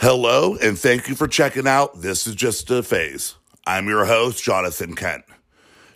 [0.00, 3.34] Hello, and thank you for checking out This is Just a Phase.
[3.66, 5.24] I'm your host, Jonathan Kent.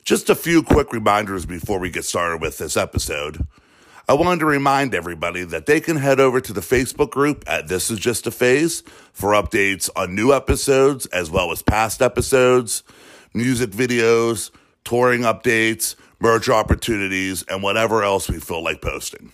[0.05, 3.47] Just a few quick reminders before we get started with this episode.
[4.09, 7.69] I wanted to remind everybody that they can head over to the Facebook group at
[7.69, 8.83] This Is Just a Phase
[9.13, 12.83] for updates on new episodes as well as past episodes,
[13.35, 14.51] music videos,
[14.83, 19.31] touring updates, merch opportunities, and whatever else we feel like posting.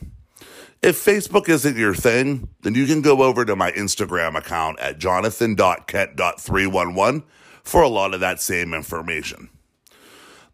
[0.81, 4.99] If Facebook isn't your thing, then you can go over to my Instagram account at
[4.99, 7.25] jonathan.kent.311
[7.65, 9.51] for a lot of that same information.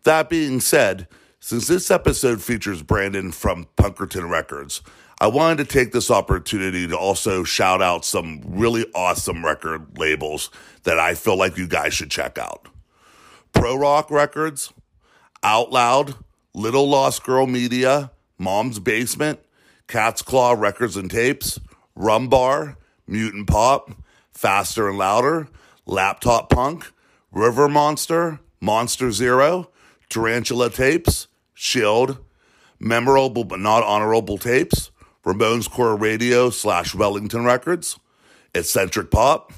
[0.04, 1.08] That being said,
[1.40, 4.80] since this episode features Brandon from Punkerton Records,
[5.20, 10.48] I wanted to take this opportunity to also shout out some really awesome record labels
[10.84, 12.68] that I feel like you guys should check out.
[13.52, 14.72] Pro Rock Records,
[15.42, 16.14] Out Loud,
[16.54, 19.40] Little Lost Girl Media, Mom's Basement,
[19.88, 21.60] Cat's Claw Records and Tapes,
[21.94, 23.90] Rum Bar, Mutant Pop,
[24.32, 25.48] Faster and Louder,
[25.86, 26.90] Laptop Punk,
[27.30, 29.70] River Monster, Monster Zero,
[30.08, 32.18] Tarantula Tapes, Shield,
[32.80, 34.90] Memorable but Not Honorable Tapes,
[35.24, 37.98] Ramones Core Radio slash Wellington Records,
[38.54, 39.52] Eccentric Pop,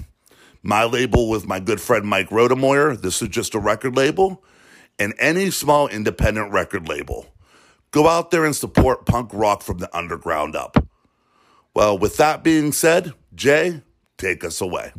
[0.63, 4.43] my label with my good friend Mike Rodemoyer, this is just a record label,
[4.99, 7.27] and any small independent record label.
[7.97, 10.87] Go out there and support punk rock from the underground up.
[11.75, 13.81] Well, with that being said, Jay,
[14.19, 14.93] take us away.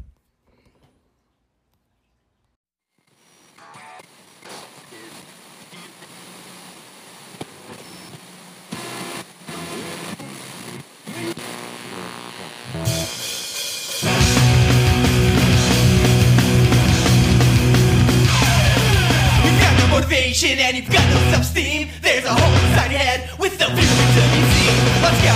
[20.17, 21.89] Motivation and you've got no self-esteem.
[22.01, 24.77] There's a hole inside your head with no feeling to be seen.
[25.01, 25.35] Let's go.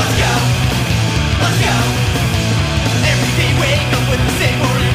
[0.00, 0.32] Let's go.
[1.42, 1.76] Let's go.
[3.12, 4.91] Every day wake up with the same morning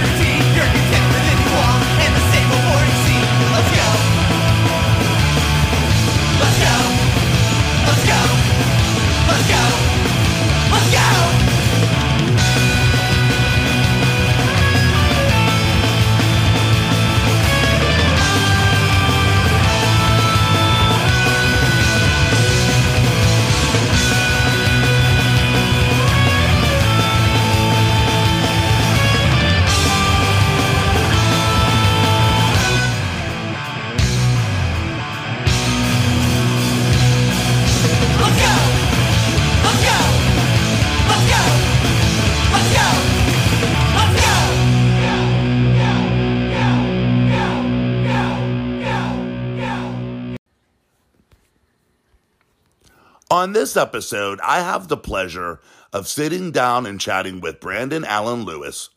[53.48, 55.62] On this episode, I have the pleasure
[55.94, 58.90] of sitting down and chatting with Brandon Alan Lewis,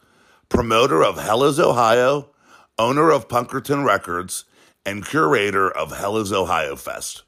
[0.49, 2.31] promoter of Hell is, Ohio,
[2.77, 4.47] owner of Punkerton Records,
[4.85, 7.23] and curator of Hell is Ohio Fest.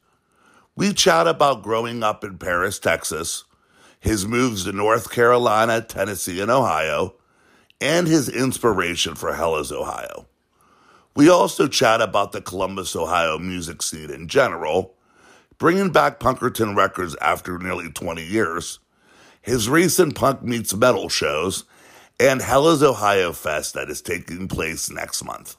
[0.75, 3.45] We chat about growing up in Paris, Texas,
[4.01, 7.15] his moves to North Carolina, Tennessee, and Ohio,
[7.81, 10.27] and his inspiration for Hell is, Ohio.
[11.15, 14.97] We also chat about the Columbus, Ohio music scene in general,
[15.63, 18.81] bringing back Punkerton Records after nearly 20 years,
[19.41, 21.63] his recent Punk Meets Metal shows,
[22.19, 25.57] and Hell is Ohio Fest that is taking place next month.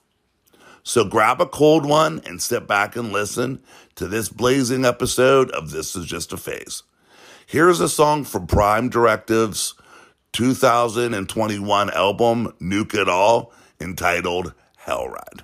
[0.83, 3.63] So grab a cold one and sit back and listen
[3.95, 6.83] to this blazing episode of This Is Just a Phase.
[7.45, 9.73] Here's a song from Prime Directives
[10.33, 15.43] 2021 album, Nuke It All, entitled Hell Ride.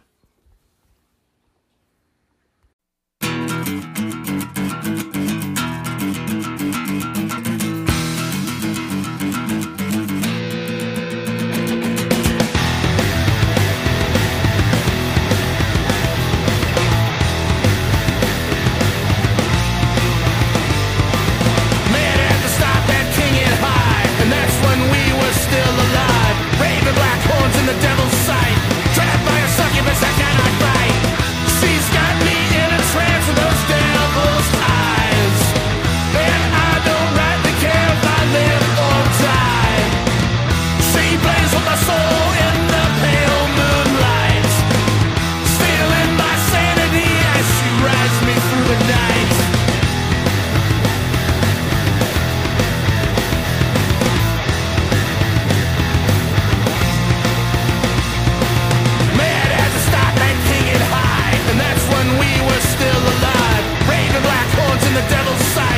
[64.89, 65.68] in the devil's side.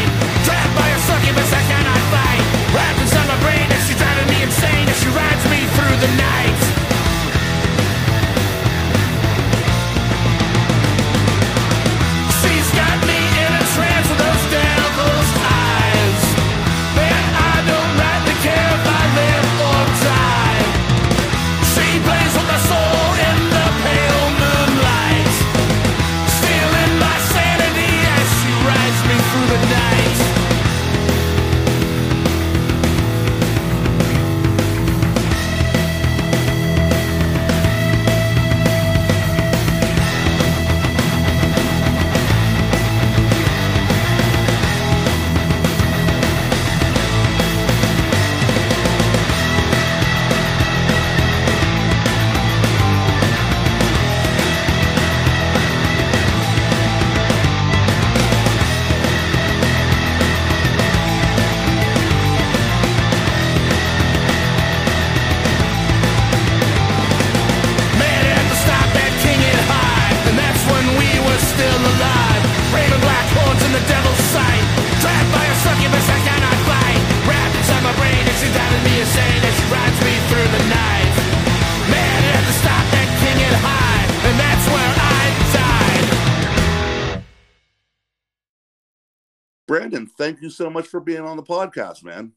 [90.22, 92.34] Thank you so much for being on the podcast, man.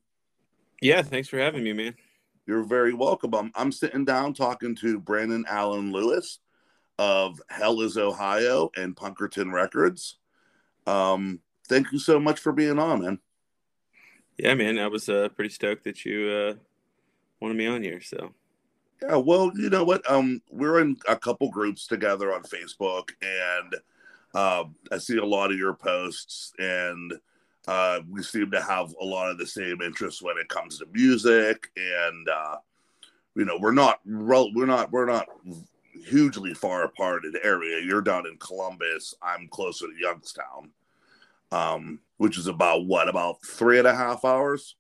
[0.81, 1.95] Yeah, thanks for having me, man.
[2.47, 3.35] You're very welcome.
[3.35, 6.39] I'm, I'm sitting down talking to Brandon Alan Lewis
[6.99, 10.17] of Hell is Ohio and Punkerton Records.
[10.87, 13.19] Um, thank you so much for being on, man.
[14.39, 16.55] Yeah, man, I was uh, pretty stoked that you uh,
[17.39, 18.01] wanted me on here.
[18.01, 18.33] So
[19.03, 20.11] Yeah, well, you know what?
[20.11, 23.75] Um, we're in a couple groups together on Facebook, and
[24.35, 27.13] uh, I see a lot of your posts, and
[27.67, 30.87] uh, we seem to have a lot of the same interests when it comes to
[30.93, 32.57] music, and uh,
[33.35, 35.27] you know, we're not we're not we're not
[36.05, 37.83] hugely far apart in area.
[37.85, 39.15] You're down in Columbus.
[39.23, 40.71] I'm closer to Youngstown,
[41.51, 44.77] um, which is about what about three and a half hours.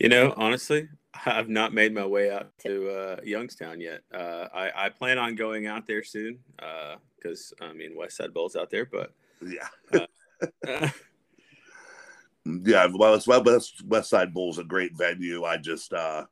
[0.00, 0.88] you know, honestly,
[1.26, 4.02] I've not made my way out to uh, Youngstown yet.
[4.12, 6.38] Uh, I, I plan on going out there soon
[7.16, 10.06] because I mean West Side Bowl's out there, but Yeah.
[12.48, 15.44] uh, Yeah, well, it's well, West, West Side Bowl's a great venue.
[15.44, 16.24] I just uh,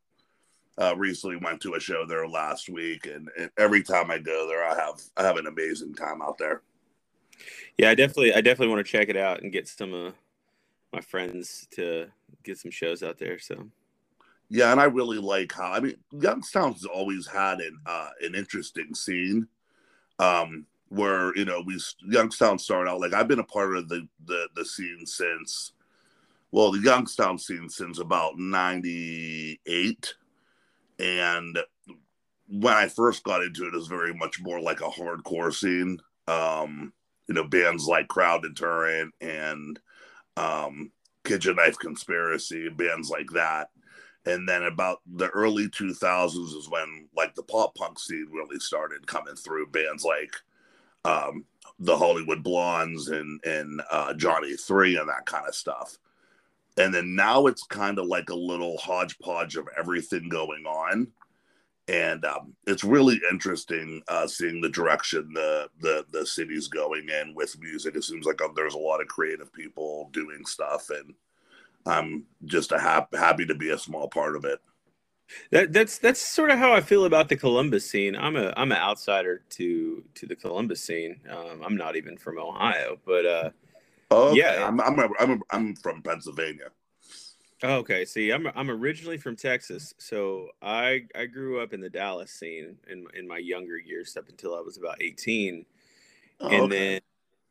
[0.80, 4.46] uh, recently went to a show there last week, and, and every time I go
[4.46, 6.62] there, I have I have an amazing time out there.
[7.78, 10.14] yeah, I definitely I definitely want to check it out and get some of
[10.92, 12.06] my friends to
[12.42, 13.38] get some shows out there.
[13.38, 13.68] So
[14.48, 18.94] Yeah, and I really like how I mean Youngstown's always had an uh, an interesting
[18.94, 19.48] scene,
[20.18, 24.06] um, where you know we Youngstown started out like I've been a part of the
[24.26, 25.72] the the scene since,
[26.52, 30.14] well, the Youngstown scene since about '98,
[30.98, 31.58] and
[32.48, 35.98] when I first got into it, it was very much more like a hardcore scene.
[36.28, 36.92] Um,
[37.28, 39.78] you know, bands like Crowd Deterrent and
[40.36, 40.92] um,
[41.24, 43.68] Kitchen Knife Conspiracy, bands like that.
[44.26, 49.06] And then about the early 2000s is when like the pop punk scene really started
[49.06, 49.68] coming through.
[49.68, 50.34] Bands like
[51.06, 51.44] um
[51.78, 55.96] the hollywood blondes and and uh johnny three and that kind of stuff
[56.78, 61.08] and then now it's kind of like a little hodgepodge of everything going on
[61.88, 67.34] and um, it's really interesting uh, seeing the direction the, the the city's going in
[67.34, 67.94] with music.
[67.94, 71.14] It seems like uh, there's a lot of creative people doing stuff, and
[71.84, 74.58] I'm just a hap- happy to be a small part of it.
[75.52, 78.16] that that's that's sort of how I feel about the Columbus scene.
[78.16, 81.20] I'm a I'm an outsider to to the Columbus scene.
[81.30, 83.50] Um, I'm not even from Ohio, but uh,
[84.10, 84.56] Oh, okay.
[84.56, 84.62] Yeah.
[84.62, 86.70] I'm I'm I'm I'm from Pennsylvania.
[87.62, 91.88] Oh, Okay, see, I'm I'm originally from Texas, so I I grew up in the
[91.90, 95.64] Dallas scene in in my younger years up until I was about 18,
[96.40, 96.72] Oh, and okay.
[96.72, 97.00] then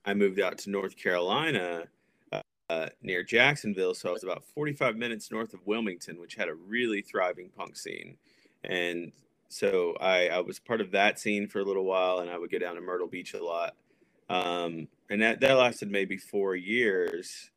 [0.06, 1.86] I moved out to North Carolina,
[2.32, 6.50] uh, uh, near Jacksonville, so I was about 45 minutes north of Wilmington, which had
[6.50, 8.18] a really thriving punk scene,
[8.64, 9.12] and
[9.50, 12.52] so I I was part of that scene for a little while, and I would
[12.52, 13.76] go down to Myrtle Beach a lot,
[14.30, 17.52] um, and that that lasted maybe four years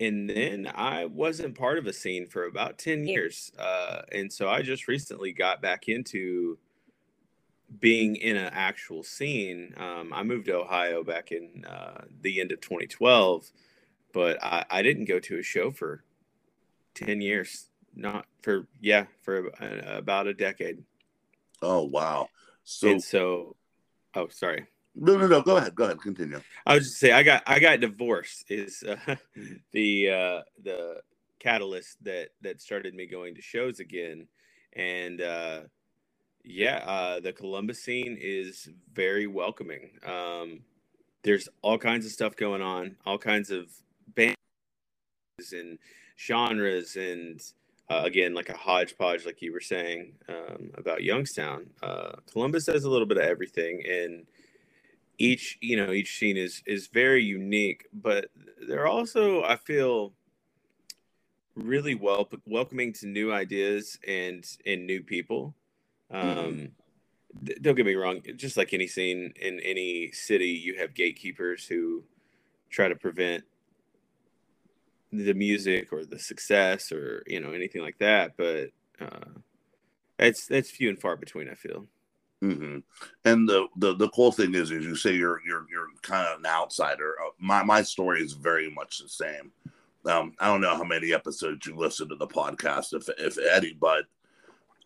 [0.00, 3.52] and then I wasn't part of a scene for about 10 years.
[3.58, 6.58] Uh, and so I just recently got back into
[7.78, 9.74] being in an actual scene.
[9.76, 13.50] Um, I moved to Ohio back in uh, the end of 2012,
[14.14, 16.02] but I, I didn't go to a show for
[16.94, 17.66] 10 years.
[17.94, 20.82] Not for, yeah, for a, about a decade.
[21.60, 22.28] Oh wow.
[22.64, 23.54] So and so,
[24.14, 24.66] oh, sorry.
[24.94, 25.42] No no no.
[25.42, 25.74] Go ahead.
[25.74, 26.00] Go ahead.
[26.00, 26.40] Continue.
[26.66, 29.16] I was just say I got I got divorced is uh,
[29.72, 31.00] the uh, the
[31.38, 34.26] catalyst that that started me going to shows again,
[34.74, 35.60] and uh,
[36.44, 39.90] yeah, uh, the Columbus scene is very welcoming.
[40.06, 40.60] Um,
[41.22, 43.68] there's all kinds of stuff going on, all kinds of
[44.14, 44.36] bands
[45.52, 45.78] and
[46.18, 47.40] genres, and
[47.90, 51.66] uh, again, like a hodgepodge, like you were saying um, about Youngstown.
[51.82, 54.26] Uh, Columbus has a little bit of everything, and
[55.20, 58.30] each you know each scene is is very unique but
[58.66, 60.14] they're also i feel
[61.54, 65.54] really wel- welcoming to new ideas and and new people.
[66.10, 66.72] Um
[67.44, 71.66] th- don't get me wrong just like any scene in any city you have gatekeepers
[71.66, 72.02] who
[72.70, 73.44] try to prevent
[75.12, 79.40] the music or the success or you know anything like that but uh
[80.18, 81.86] it's it's few and far between i feel
[82.40, 82.78] hmm
[83.24, 86.38] And the, the the cool thing is, is you say you're you're you're kind of
[86.40, 87.14] an outsider.
[87.22, 89.52] Uh, my my story is very much the same.
[90.06, 93.74] Um, I don't know how many episodes you listen to the podcast, if if any,
[93.74, 94.04] but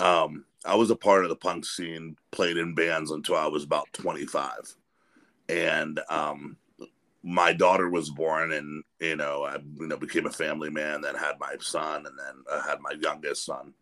[0.01, 3.65] um, I was a part of the punk scene, played in bands until I was
[3.65, 4.75] about 25,
[5.49, 6.57] and um,
[7.23, 11.15] my daughter was born, and you know I you know became a family man, then
[11.15, 13.75] had my son, and then I had my youngest son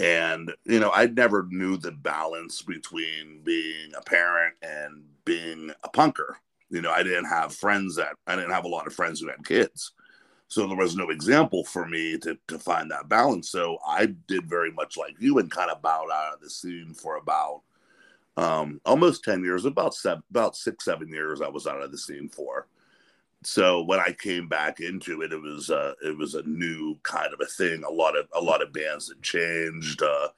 [0.00, 5.90] and you know i never knew the balance between being a parent and being a
[5.90, 6.34] punker
[6.70, 9.28] You know, I didn't have friends that I didn't have a lot of friends who
[9.28, 9.92] had kids.
[10.48, 13.50] So there was no example for me to, to find that balance.
[13.50, 16.94] So I did very much like you and kind of bowed out of the scene
[16.94, 17.62] for about
[18.36, 21.98] um, almost 10 years, about seven, about six, seven years I was out of the
[21.98, 22.68] scene for.
[23.42, 27.32] So when I came back into it, it was uh, it was a new kind
[27.32, 27.82] of a thing.
[27.84, 30.02] A lot of a lot of bands had changed.
[30.02, 30.28] Uh,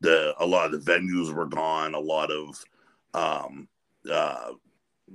[0.00, 1.94] the a lot of the venues were gone.
[1.94, 2.64] A lot of
[3.14, 3.68] um,
[4.10, 4.52] uh,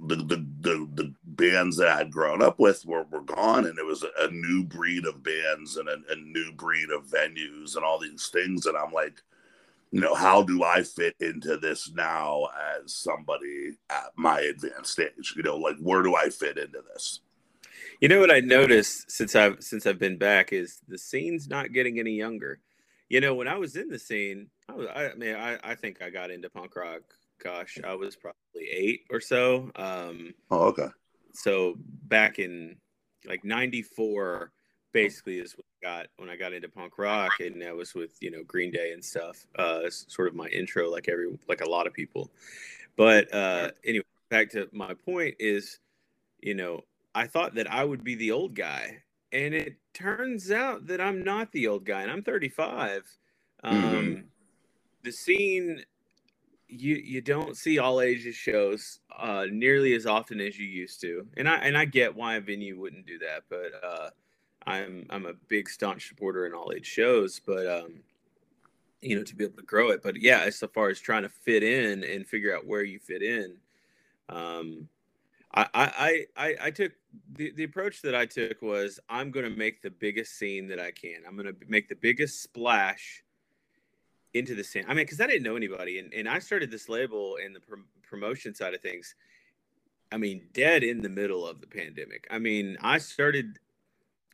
[0.07, 3.79] the, the the the bands that I had grown up with were, were gone, and
[3.79, 7.75] it was a, a new breed of bands and a, a, new breed of venues
[7.75, 8.65] and all these things.
[8.65, 9.21] And I'm like,
[9.91, 12.47] you know, how do I fit into this now
[12.83, 15.33] as somebody at my advanced stage?
[15.35, 17.21] You know, like where do I fit into this?
[17.99, 21.73] You know what I noticed since I've since I've been back is the scene's not
[21.73, 22.59] getting any younger.
[23.09, 26.01] You know, when I was in the scene, I was I, mean I, I think
[26.01, 27.01] I got into punk rock
[27.43, 29.71] gosh, I was probably eight or so.
[29.75, 30.87] Um, oh, okay.
[31.33, 32.77] So back in
[33.25, 34.51] like '94,
[34.91, 38.17] basically is when I got when I got into punk rock, and that was with
[38.21, 39.45] you know Green Day and stuff.
[39.57, 42.31] Uh, sort of my intro, like every like a lot of people.
[42.95, 45.79] But uh, anyway, back to my point is,
[46.41, 46.83] you know,
[47.17, 48.99] I thought that I would be the old guy,
[49.31, 53.01] and it turns out that I'm not the old guy, and I'm 35.
[53.63, 54.21] Um, mm-hmm.
[55.01, 55.83] The scene
[56.67, 61.25] you you don't see all ages shows uh, nearly as often as you used to,
[61.37, 64.09] and I and I get why a venue wouldn't do that, but uh,
[64.67, 68.01] I'm I'm a big staunch supporter in all age shows, but um,
[69.01, 71.29] you know to be able to grow it, but yeah, as far as trying to
[71.29, 73.55] fit in and figure out where you fit in,
[74.29, 74.87] um,
[75.53, 76.93] I I I, I took
[77.33, 80.79] the, the approach that I took was I'm going to make the biggest scene that
[80.79, 81.21] I can.
[81.27, 83.23] I'm going to make the biggest splash
[84.33, 84.85] into the scene.
[84.87, 87.59] I mean, because I didn't know anybody, and, and I started this label in the
[87.59, 89.15] pr- promotion side of things.
[90.11, 92.27] I mean, dead in the middle of the pandemic.
[92.29, 93.59] I mean, I started,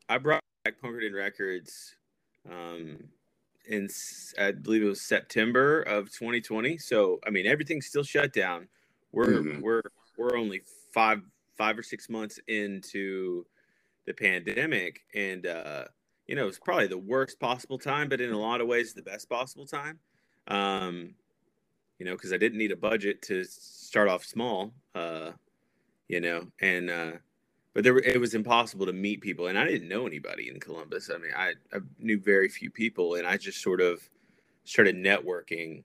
[0.10, 1.96] I brought back Punkerton Records,
[2.50, 2.98] um,
[3.65, 3.88] in
[4.38, 6.77] I believe it was September of 2020.
[6.77, 8.67] So I mean, everything's still shut down.
[9.12, 9.62] We're mm-hmm.
[9.62, 9.84] we're
[10.17, 10.62] we're only
[10.93, 11.21] five
[11.57, 13.45] five or six months into
[14.05, 15.85] the pandemic, and uh,
[16.27, 19.01] you know, it's probably the worst possible time, but in a lot of ways, the
[19.01, 20.00] best possible time.
[20.47, 21.15] Um,
[22.00, 25.31] you know, because I didn't need a budget to start off small, uh,
[26.07, 27.12] you know, and, uh,
[27.73, 31.09] but there, it was impossible to meet people, and I didn't know anybody in Columbus.
[31.13, 34.01] I mean, I, I knew very few people, and I just sort of
[34.63, 35.83] started networking,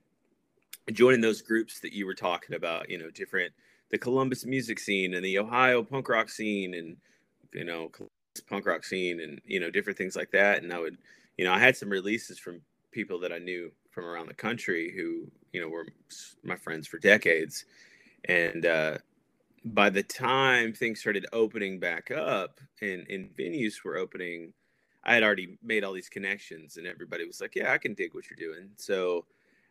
[0.91, 2.89] joining those groups that you were talking about.
[2.89, 3.53] You know, different
[3.91, 6.97] the Columbus music scene and the Ohio punk rock scene, and
[7.53, 7.89] you know,
[8.47, 10.63] punk rock scene and you know different things like that.
[10.63, 10.97] And i would
[11.37, 14.93] you know i had some releases from people that i knew from around the country
[14.95, 15.87] who you know were
[16.43, 17.65] my friends for decades.
[18.25, 18.97] And uh
[19.65, 24.53] by the time things started opening back up and and venues were opening
[25.03, 28.13] i had already made all these connections and everybody was like yeah i can dig
[28.13, 28.69] what you're doing.
[28.77, 29.25] So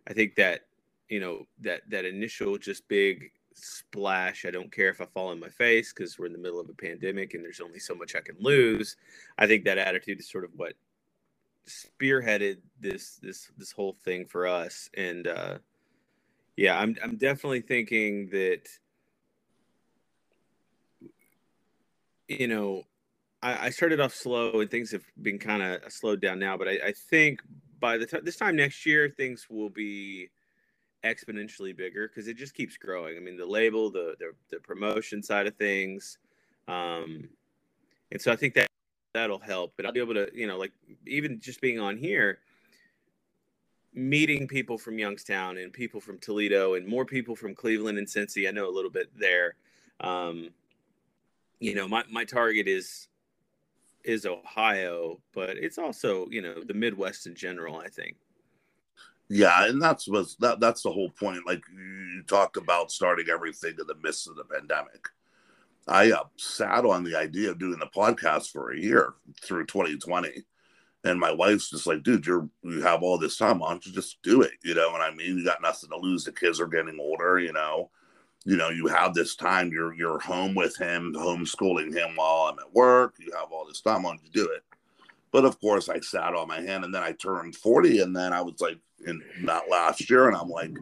[0.08, 0.62] i think that
[1.08, 4.44] you know that that initial just big splash.
[4.46, 6.68] I don't care if I fall on my face because we're in the middle of
[6.68, 8.96] a pandemic and there's only so much I can lose.
[9.38, 10.74] I think that attitude is sort of what
[11.68, 14.88] spearheaded this this this whole thing for us.
[14.96, 15.58] And uh,
[16.56, 18.68] yeah, I'm I'm definitely thinking that
[22.28, 22.84] you know
[23.42, 26.68] I, I started off slow and things have been kind of slowed down now, but
[26.68, 27.40] I, I think
[27.80, 30.30] by the time this time next year things will be
[31.04, 33.16] exponentially bigger because it just keeps growing.
[33.16, 36.18] I mean, the label, the the, the promotion side of things,
[36.66, 37.28] um,
[38.10, 38.68] and so I think that
[39.14, 39.72] that'll help.
[39.76, 40.72] But I'll be able to, you know, like
[41.06, 42.38] even just being on here,
[43.94, 48.48] meeting people from Youngstown and people from Toledo and more people from Cleveland and Cincy.
[48.48, 49.54] I know a little bit there.
[50.00, 50.50] Um,
[51.60, 53.08] you know, my my target is
[54.04, 57.78] is Ohio, but it's also you know the Midwest in general.
[57.78, 58.16] I think.
[59.28, 61.46] Yeah, and that's was that that's the whole point.
[61.46, 65.06] Like you talked about starting everything in the midst of the pandemic.
[65.86, 70.30] I uh, sat on the idea of doing the podcast for a year through 2020,
[71.04, 73.58] and my wife's just like, "Dude, you're you have all this time.
[73.58, 74.52] Why don't you just do it?
[74.64, 75.38] You know what I mean?
[75.38, 76.24] You got nothing to lose.
[76.24, 77.38] The kids are getting older.
[77.38, 77.90] You know,
[78.44, 79.70] you know, you have this time.
[79.72, 83.16] You're you're home with him, homeschooling him while I'm at work.
[83.18, 84.04] You have all this time.
[84.04, 84.62] Why don't you do it?"
[85.32, 88.32] But of course, I sat on my hand, and then I turned 40, and then
[88.32, 90.72] I was like, in not last year, and I'm like,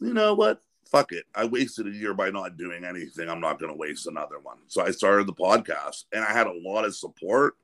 [0.00, 0.60] you know what?
[0.90, 1.24] Fuck it.
[1.34, 3.28] I wasted a year by not doing anything.
[3.28, 4.58] I'm not going to waste another one.
[4.66, 7.54] So I started the podcast, and I had a lot of support,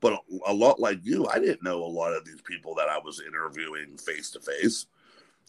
[0.00, 2.98] but a lot like you, I didn't know a lot of these people that I
[2.98, 4.86] was interviewing face to face.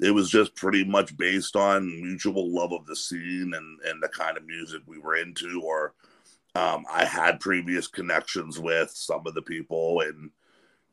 [0.02, 4.08] it was just pretty much based on mutual love of the scene and and the
[4.08, 5.94] kind of music we were into or
[6.56, 10.32] um, I had previous connections with some of the people and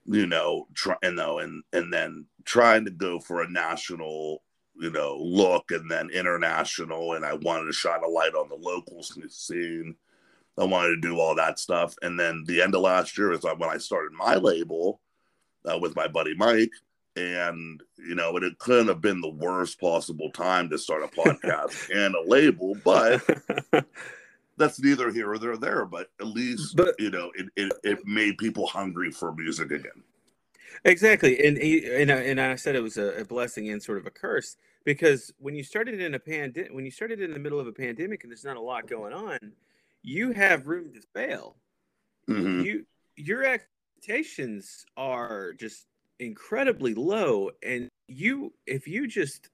[0.09, 4.43] you know try you know and and then trying to go for a national
[4.79, 7.15] you know look and then international.
[7.15, 9.97] And I wanted to shine a light on the local scene.
[10.59, 11.95] I wanted to do all that stuff.
[12.01, 15.01] And then the end of last year is when I started my label
[15.71, 16.73] uh, with my buddy Mike.
[17.17, 21.91] And you know, it couldn't have been the worst possible time to start a podcast
[21.95, 23.23] and a label, but
[24.57, 25.57] that's neither here or there.
[25.57, 29.71] There, but at least But- you know, it, it it made people hungry for music
[29.71, 30.03] again.
[30.85, 33.99] Exactly, and he, and I, and I said it was a, a blessing and sort
[33.99, 37.39] of a curse because when you started in a pandemic, when you started in the
[37.39, 39.39] middle of a pandemic and there's not a lot going on,
[40.03, 41.57] you have room to fail.
[42.29, 42.65] Mhm.
[42.65, 45.87] You your expectations are just
[46.19, 49.49] incredibly low, and you if you just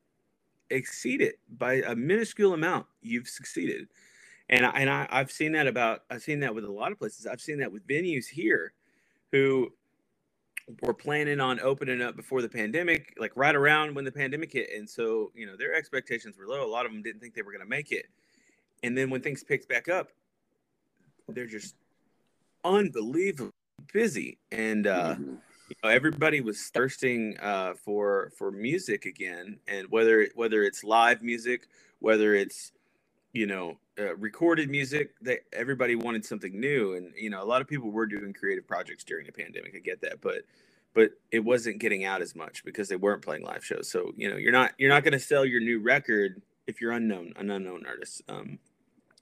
[0.70, 3.88] exceed it by a minuscule amount, you've succeeded.
[4.50, 6.98] And I, and I, I've seen that about I've seen that with a lot of
[6.98, 7.26] places.
[7.26, 8.72] I've seen that with venues here,
[9.30, 9.72] who
[10.80, 14.70] were planning on opening up before the pandemic, like right around when the pandemic hit.
[14.74, 16.64] And so, you know, their expectations were low.
[16.64, 18.06] A lot of them didn't think they were going to make it.
[18.82, 20.08] And then when things picked back up,
[21.28, 21.74] they're just
[22.64, 23.52] unbelievably
[23.92, 24.38] busy.
[24.50, 25.40] And uh, Mhm.
[25.68, 29.58] you know, everybody was thirsting uh, for for music again.
[29.66, 31.68] And whether whether it's live music,
[32.00, 32.72] whether it's
[33.32, 36.94] you know uh, recorded music, that everybody wanted something new.
[36.94, 39.74] And you know, a lot of people were doing creative projects during the pandemic.
[39.76, 40.42] I get that, but
[40.94, 43.90] but it wasn't getting out as much because they weren't playing live shows.
[43.90, 46.92] So you know, you're not you're not going to sell your new record if you're
[46.92, 48.22] unknown, an unknown artist.
[48.28, 48.58] Um,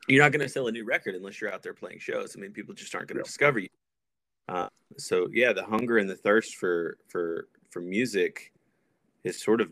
[0.09, 2.35] you're not going to sell a new record unless you're out there playing shows.
[2.37, 3.25] I mean, people just aren't going to Yeah.
[3.25, 3.69] discover you.
[4.49, 8.53] Uh, so yeah, the hunger and the thirst for for for music
[9.25, 9.71] is sort of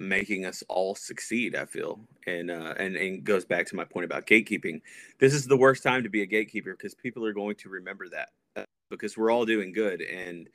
[0.00, 1.54] making us all succeed.
[1.54, 4.80] I feel, and uh, and and goes back to my point about gatekeeping.
[5.18, 8.08] This is the worst time to be a gatekeeper because people are going to remember
[8.08, 10.48] that uh, because we're all doing good, and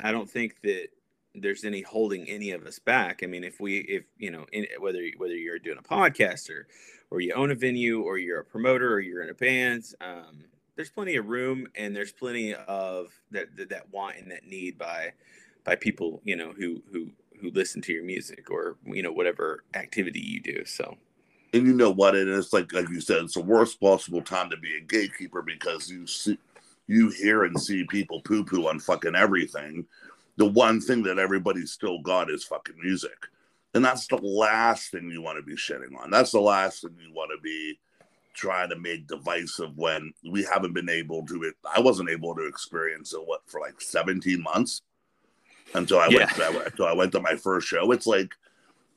[0.00, 0.88] I don't think that
[1.34, 3.20] there's any holding any of us back.
[3.22, 6.66] I mean, if we, if you know, in, whether whether you're doing a podcast or
[7.10, 10.44] or you own a venue or you're a promoter or you're in a band, um,
[10.74, 14.78] there's plenty of room and there's plenty of that that, that want and that need
[14.78, 15.12] by
[15.64, 19.64] by people you know who who who listen to your music or you know whatever
[19.74, 20.64] activity you do.
[20.64, 20.96] So
[21.52, 22.14] And you know what?
[22.14, 25.42] It is like like you said, it's the worst possible time to be a gatekeeper
[25.42, 26.38] because you see,
[26.86, 29.86] you hear and see people poo poo on fucking everything.
[30.36, 33.16] The one thing that everybody's still got is fucking music,
[33.74, 36.10] and that's the last thing you want to be shitting on.
[36.10, 37.78] That's the last thing you want to be
[38.34, 41.52] trying to make divisive when we haven't been able to.
[41.74, 44.82] I wasn't able to experience it what for like seventeen months
[45.74, 46.28] until I Yeah.
[46.38, 47.92] went until I went to my first show.
[47.92, 48.34] It's like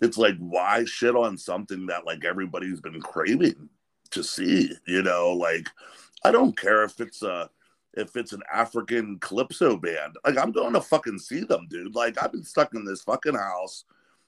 [0.02, 3.70] it's like why shit on something that like everybody's been craving
[4.12, 5.68] to see you know like
[6.24, 7.50] i don't care if it's a
[7.96, 12.22] if it's an african calypso band like i'm going to fucking see them dude like
[12.22, 13.86] i've been stuck in this fucking house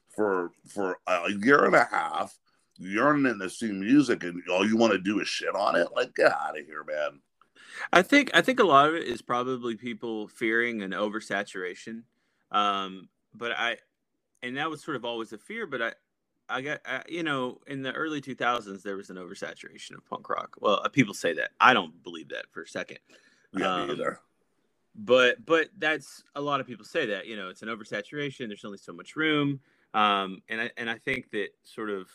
[0.09, 2.39] for for a year and a half
[2.77, 6.15] yearning to see music and all you want to do is shit on it like
[6.15, 7.19] get out of here man
[7.91, 12.03] I think I think a lot of it is probably people fearing an oversaturation.
[12.55, 13.77] Um, but I,
[14.43, 15.67] and that was sort of always a fear.
[15.67, 15.93] But I,
[16.49, 20.29] I got I, you know in the early 2000s there was an oversaturation of punk
[20.29, 20.55] rock.
[20.61, 21.51] Well, uh, people say that.
[21.59, 22.99] I don't believe that for a second.
[23.53, 24.19] yeah Um, me either
[24.95, 28.65] but but that's a lot of people say that you know it's an oversaturation there's
[28.65, 29.59] only so much room
[29.93, 32.09] um and i and i think that sort of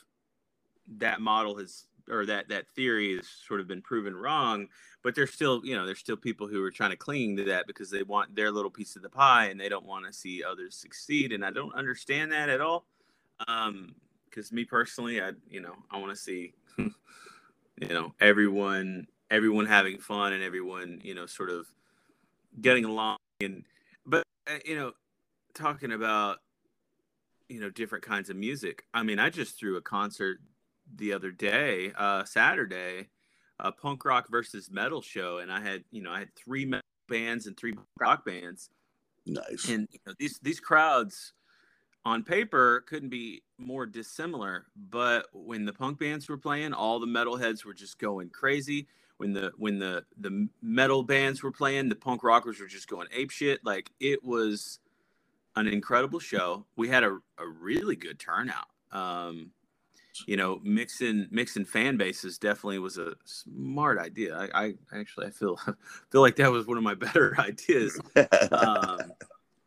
[0.98, 4.66] that model has or that that theory has sort of been proven wrong
[5.02, 7.66] but there's still you know there's still people who are trying to cling to that
[7.66, 10.42] because they want their little piece of the pie and they don't want to see
[10.42, 12.86] others succeed and i don't understand that at all
[13.48, 13.94] um
[14.28, 16.92] because me personally i you know i want to see you
[17.88, 21.66] know everyone everyone having fun and everyone you know sort of
[22.60, 23.64] getting along and
[24.06, 24.92] but uh, you know
[25.54, 26.38] talking about
[27.48, 30.38] you know different kinds of music i mean i just threw a concert
[30.96, 33.08] the other day uh saturday
[33.60, 36.82] a punk rock versus metal show and i had you know i had three metal
[37.10, 38.70] bands and three rock bands.
[39.26, 39.68] Nice.
[39.68, 41.34] And you know, these these crowds
[42.06, 47.06] on paper couldn't be more dissimilar but when the punk bands were playing all the
[47.06, 48.86] metalheads were just going crazy.
[49.18, 53.08] When the when the the metal bands were playing the punk rockers were just going
[53.12, 53.60] ape shit.
[53.62, 54.78] Like it was
[55.56, 56.64] an incredible show.
[56.76, 58.68] We had a, a really good turnout.
[58.92, 59.50] Um
[60.26, 65.30] you know mixing mixing fan bases definitely was a smart idea i, I actually i
[65.30, 65.58] feel
[66.10, 67.98] feel like that was one of my better ideas
[68.52, 69.12] um,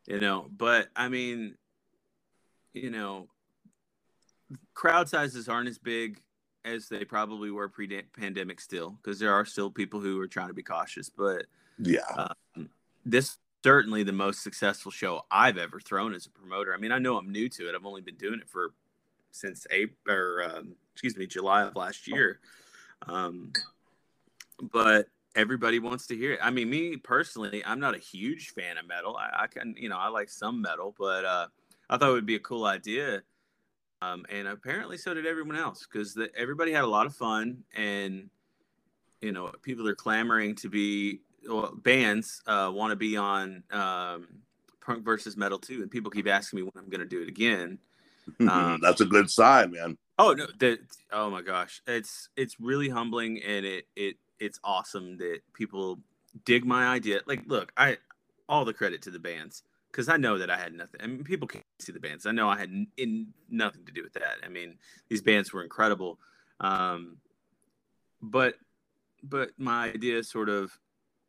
[0.07, 1.55] you know but i mean
[2.73, 3.27] you know
[4.73, 6.19] crowd sizes aren't as big
[6.65, 10.53] as they probably were pre-pandemic still because there are still people who are trying to
[10.53, 11.45] be cautious but
[11.77, 12.01] Yeah.
[12.55, 12.69] um,
[13.05, 16.73] this certainly the most successful show I've ever thrown as a promoter.
[16.73, 17.75] I mean, I know I'm new to it.
[17.75, 18.73] I've only been doing it for
[19.33, 22.39] since April or um, excuse me, July of last year.
[23.07, 23.51] Um,
[24.71, 26.39] but everybody wants to hear it.
[26.41, 29.17] I mean, me personally, I'm not a huge fan of metal.
[29.17, 31.47] I, I can, you know, I like some metal, but uh,
[31.89, 33.23] I thought it would be a cool idea.
[34.01, 38.29] Um, and apparently, so did everyone else because everybody had a lot of fun, and
[39.21, 44.27] you know, people are clamoring to be well, bands uh, want to be on um,
[44.85, 47.29] Punk versus Metal too, and people keep asking me when I'm going to do it
[47.29, 47.79] again.
[48.39, 49.97] Um, That's a good sign, man.
[50.19, 50.47] Oh no!
[50.59, 50.79] That
[51.11, 55.99] oh my gosh, it's it's really humbling, and it it it's awesome that people
[56.45, 57.21] dig my idea.
[57.25, 57.97] Like, look, I
[58.47, 61.01] all the credit to the bands because I know that I had nothing.
[61.01, 62.25] I mean, people can't see the bands.
[62.25, 64.37] I know I had n- in, nothing to do with that.
[64.43, 66.19] I mean, these bands were incredible,
[66.59, 67.17] um,
[68.21, 68.55] but
[69.23, 70.77] but my idea sort of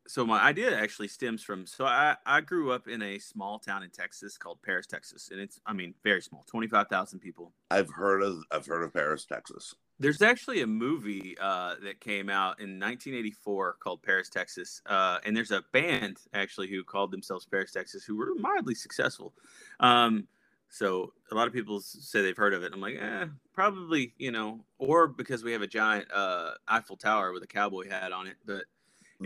[0.07, 3.83] so my idea actually stems from so I, I grew up in a small town
[3.83, 7.53] in Texas called Paris, Texas, and it's I mean very small, twenty five thousand people.
[7.71, 9.75] I've heard of I've heard of Paris, Texas.
[9.99, 15.37] There's actually a movie uh, that came out in 1984 called Paris, Texas, uh, and
[15.37, 19.33] there's a band actually who called themselves Paris, Texas, who were mildly successful.
[19.79, 20.27] Um,
[20.69, 22.73] so a lot of people say they've heard of it.
[22.75, 27.33] I'm like, eh, probably, you know, or because we have a giant uh, Eiffel Tower
[27.33, 28.35] with a cowboy hat on it.
[28.45, 28.65] But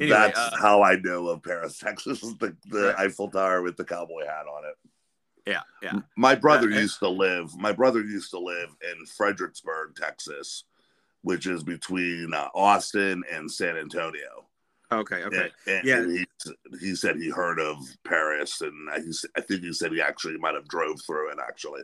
[0.00, 2.20] Anyway, That's uh, how I know of Paris, Texas.
[2.20, 3.02] The, the Yeah.
[3.04, 4.76] Eiffel Tower with the cowboy hat on it.
[5.46, 7.54] yeah, yeah, My brother Uh, and- used to live.
[7.56, 10.64] My brother used to live in Fredericksburg, Texas,
[11.22, 14.46] which is between uh, Austin and San Antonio.
[14.92, 15.50] okay, okay.
[15.66, 16.06] And, and Yeah.
[16.06, 16.26] he,
[16.80, 20.38] he said he heard of Paris, and I, he, I think he said he actually
[20.38, 21.38] might have drove through it.
[21.46, 21.82] Actually,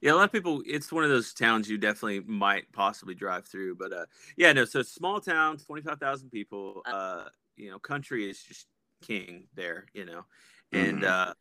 [0.00, 0.62] Yeah, a lot of people.
[0.66, 4.06] It's one of those towns you definitely might possibly drive through, but uh,
[4.36, 4.64] yeah, no.
[4.64, 6.82] So small town, twenty five thousand people.
[6.86, 8.68] Uh, you know, country is just
[9.02, 9.86] king there.
[9.94, 10.26] You know,
[10.72, 11.04] and Mhm.
[11.04, 11.34] uh,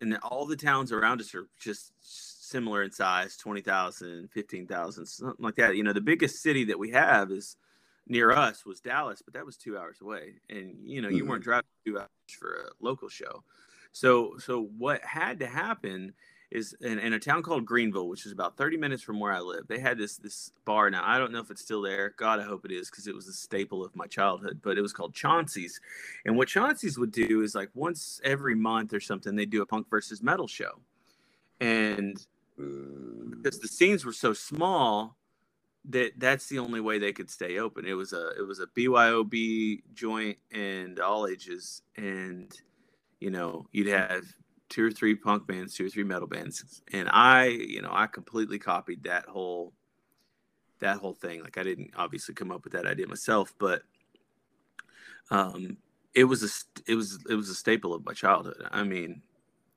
[0.00, 5.44] and then all the towns around us are just similar in size 20,000, 15,000, something
[5.44, 5.76] like that.
[5.76, 7.56] You know, the biggest city that we have is
[8.06, 11.26] near us was Dallas, but that was two hours away, and you know, you Mhm.
[11.26, 13.44] weren't driving two hours for a local show.
[13.92, 16.14] So, so what had to happen
[16.54, 19.40] is in, in a town called Greenville, which is about 30 minutes from where I
[19.40, 19.66] live.
[19.66, 20.88] They had this this bar.
[20.88, 22.14] Now I don't know if it's still there.
[22.16, 24.60] God, I hope it is because it was a staple of my childhood.
[24.62, 25.80] But it was called Chauncey's,
[26.24, 29.66] and what Chauncey's would do is like once every month or something, they do a
[29.66, 30.80] punk versus metal show,
[31.60, 32.24] and
[32.56, 35.16] because the scenes were so small
[35.86, 37.84] that that's the only way they could stay open.
[37.84, 42.50] It was a it was a BYOB joint and all ages, and
[43.18, 44.24] you know you'd have
[44.74, 48.08] two or three punk bands, two or three metal bands, and I you know I
[48.08, 49.72] completely copied that whole
[50.80, 51.42] that whole thing.
[51.42, 53.82] Like I didn't obviously come up with that idea myself, but
[55.30, 55.76] um,
[56.12, 58.66] it was a it was it was a staple of my childhood.
[58.72, 59.22] I mean,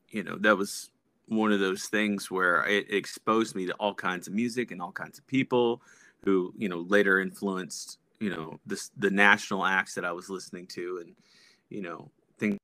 [0.10, 0.90] you know that was
[1.28, 4.92] one of those things where it exposed me to all kinds of music and all
[4.92, 5.82] kinds of people
[6.24, 10.66] who you know later influenced you know this the national acts that I was listening
[10.68, 11.16] to and
[11.70, 12.58] you know things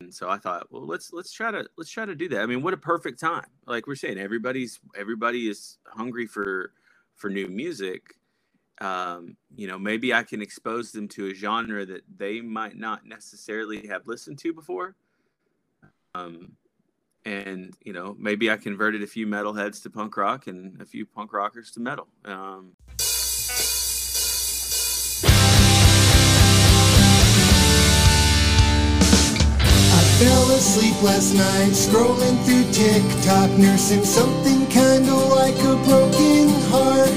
[0.00, 2.40] and so I thought well let's let's try to let's try to do that.
[2.40, 3.46] I mean what a perfect time.
[3.66, 6.72] Like we're saying everybody's everybody is hungry for
[7.14, 8.14] for new music.
[8.80, 13.06] Um, you know maybe I can expose them to a genre that they might not
[13.06, 14.96] necessarily have listened to before.
[16.14, 16.52] Um,
[17.24, 21.04] and you know maybe I converted a few metalheads to punk rock and a few
[21.04, 22.08] punk rockers to metal.
[22.24, 22.72] Um,
[30.20, 37.16] fell asleep last night scrolling through TikTok, nursing something kinda like a broken heart.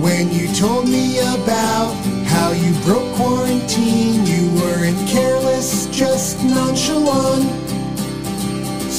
[0.00, 1.92] When you told me about
[2.24, 7.44] how you broke quarantine, you weren't careless, just nonchalant.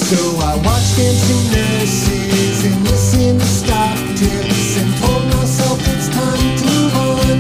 [0.10, 0.19] So
[0.52, 6.65] I watched Dancing Nurses and listened to stock tips and told myself it's time to
[6.74, 7.38] move on.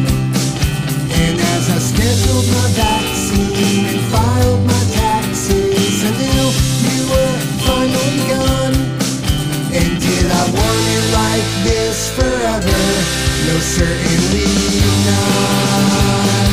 [1.23, 4.88] And as I scheduled my vaccine and filed my
[11.99, 12.81] this forever?
[13.47, 14.47] No, certainly
[15.03, 16.47] not.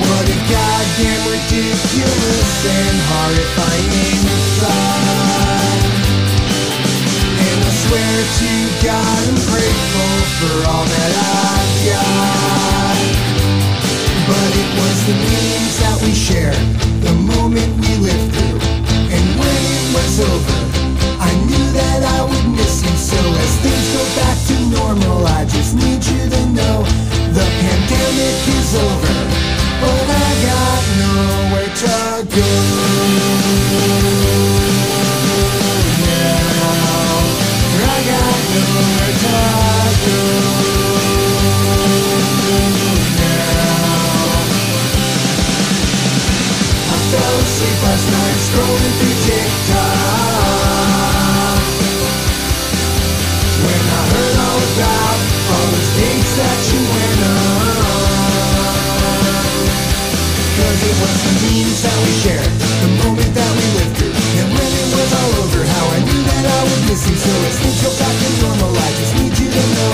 [0.00, 4.24] What a goddamn ridiculous and horrifying
[4.60, 5.82] thought.
[7.44, 11.12] And I swear to God I'm grateful for all that
[11.52, 12.98] I've got.
[14.24, 16.64] But it was the memes that we shared,
[17.04, 18.31] the moment we lived
[20.12, 20.60] was over
[21.20, 25.44] I knew that I would miss you So as things go back to normal I
[25.44, 26.84] just need you to know
[27.32, 29.16] The pandemic is over.
[29.80, 31.96] But I got nowhere to
[32.28, 32.50] go.
[36.04, 36.44] Now
[37.88, 39.36] I got nowhere to
[40.04, 40.18] go.
[43.18, 43.62] Now
[46.84, 49.61] I fell asleep last night scrolling through TikTok
[62.02, 62.50] we shared,
[62.82, 64.14] the moment that we lived through.
[64.42, 67.16] And when it was all over, how I knew that I would miss you.
[67.16, 68.74] So it's go back to normal.
[68.74, 69.92] I just need you to know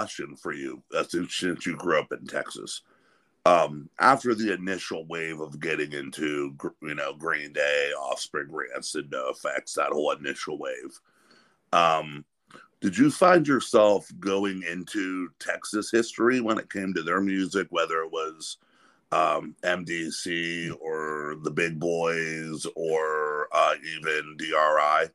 [0.00, 0.82] question for you.
[0.96, 2.82] uh, Since, you grew up in Texas,
[3.44, 9.74] um, after the initial wave of getting into, you know, Green Day, Offspring, Rancid, NOFX,
[9.74, 10.98] that whole initial wave,
[11.74, 12.24] um,
[12.80, 18.00] did you find yourself going into Texas history when it came to their music, whether
[18.00, 18.56] it was
[19.12, 25.10] um, MDC or the Big Boys or uh, even DRI?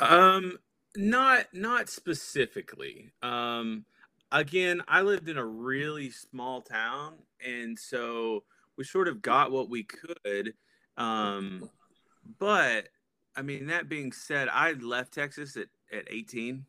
[0.00, 0.58] Um,
[0.96, 3.12] not not specifically.
[3.22, 3.84] Um,
[4.32, 8.44] again, I lived in a really small town, and so
[8.76, 10.54] we sort of got what we could.
[10.96, 11.68] Um,
[12.38, 12.88] but
[13.36, 16.66] I mean, that being said, I left Texas at at eighteen.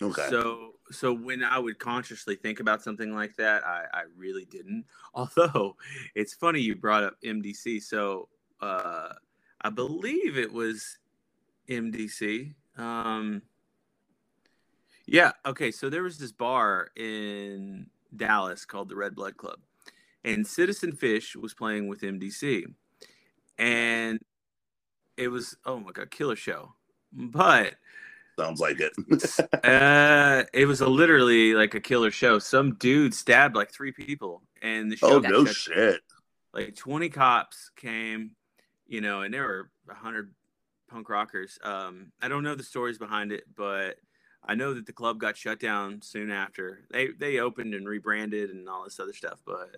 [0.00, 0.26] Okay.
[0.30, 4.84] So so when I would consciously think about something like that, I, I really didn't.
[5.14, 5.76] Although
[6.14, 7.82] it's funny you brought up MDC.
[7.82, 8.28] So
[8.60, 9.12] uh
[9.60, 10.98] I believe it was
[11.68, 12.54] MDC.
[12.76, 13.42] Um
[15.06, 15.70] yeah, okay.
[15.70, 19.58] So there was this bar in Dallas called the Red Blood Club.
[20.24, 22.64] And Citizen Fish was playing with MDC.
[23.58, 24.20] And
[25.16, 26.74] it was oh my god, killer show.
[27.12, 27.74] But
[28.38, 28.92] Sounds like it.
[29.64, 32.38] uh, it was a literally like a killer show.
[32.38, 36.00] Some dude stabbed like three people, and the show oh, no shut- shit.
[36.54, 38.30] like twenty cops came,
[38.86, 40.32] you know, and there were a hundred
[40.88, 41.58] punk rockers.
[41.62, 43.96] Um, I don't know the stories behind it, but
[44.44, 46.80] I know that the club got shut down soon after.
[46.90, 49.76] They they opened and rebranded and all this other stuff, but.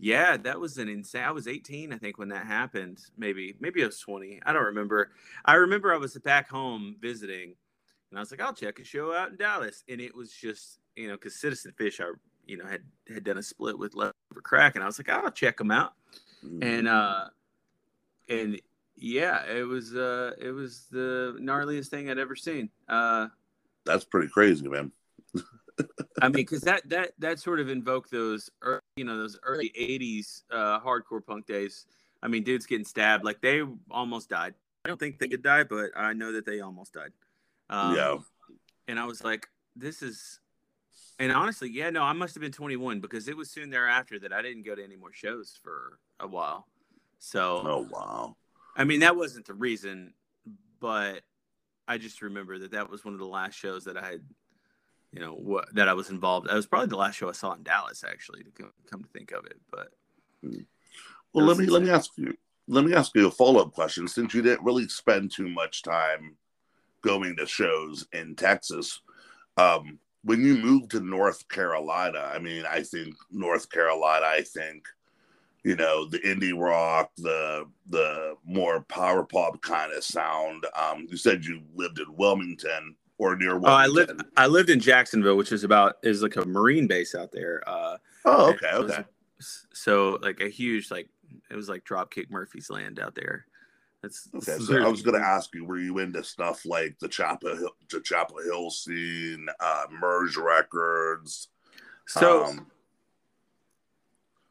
[0.00, 1.24] Yeah, that was an insane.
[1.24, 3.00] I was 18, I think, when that happened.
[3.16, 4.40] Maybe, maybe I was 20.
[4.46, 5.10] I don't remember.
[5.44, 7.56] I remember I was back home visiting,
[8.10, 9.82] and I was like, I'll check a show out in Dallas.
[9.88, 12.12] And it was just, you know, because Citizen Fish, I,
[12.46, 15.30] you know, had had done a split with Leftover Crack, and I was like, I'll
[15.30, 15.94] check them out.
[16.62, 17.24] And uh,
[18.28, 18.60] and
[18.96, 22.70] yeah, it was uh, it was the gnarliest thing I'd ever seen.
[22.88, 23.28] Uh,
[23.88, 24.92] That's pretty crazy, man.
[26.20, 29.72] I mean, because that that that sort of invoked those, ear you know, those early
[29.78, 31.86] '80s uh, hardcore punk days.
[32.22, 34.54] I mean, dudes getting stabbed, like they almost died.
[34.84, 37.12] I don't think they could die, but I know that they almost died.
[37.70, 38.16] Um, yeah.
[38.88, 39.46] and I was like,
[39.76, 40.40] this is,
[41.18, 44.32] and honestly, yeah, no, I must have been 21 because it was soon thereafter that
[44.32, 46.66] I didn't go to any more shows for a while.
[47.18, 48.36] So, Oh, wow.
[48.76, 50.14] I mean, that wasn't the reason,
[50.80, 51.20] but
[51.88, 54.20] I just remember that that was one of the last shows that I had,
[55.12, 56.48] you know, what that I was involved.
[56.48, 59.08] That was probably the last show I saw in Dallas, actually, to come, come to
[59.08, 59.58] think of it.
[59.70, 59.88] But
[61.32, 62.34] Well, let me let me ask you
[62.68, 64.06] let me ask you a follow up question.
[64.06, 66.36] Since you didn't really spend too much time
[67.02, 69.00] going to shows in Texas,
[69.56, 74.84] um, when you moved to North Carolina, I mean, I think North Carolina, I think,
[75.68, 80.64] you know, the indie rock, the the more power pop kind of sound.
[80.74, 83.70] Um, you said you lived in Wilmington or near Wilmington.
[83.70, 87.14] oh, I lived I lived in Jacksonville, which is about is like a Marine base
[87.14, 87.62] out there.
[87.66, 89.04] Uh, Oh, okay, was- okay.
[89.74, 91.10] So like a huge like
[91.50, 93.44] it was like Dropkick Murphy's Land out there.
[94.02, 96.96] That's Okay, that's so I was going to ask you, were you into stuff like
[96.98, 101.48] the Chapel Hill, the Chapel Hill scene, uh, Merge Records?
[102.06, 102.70] So um,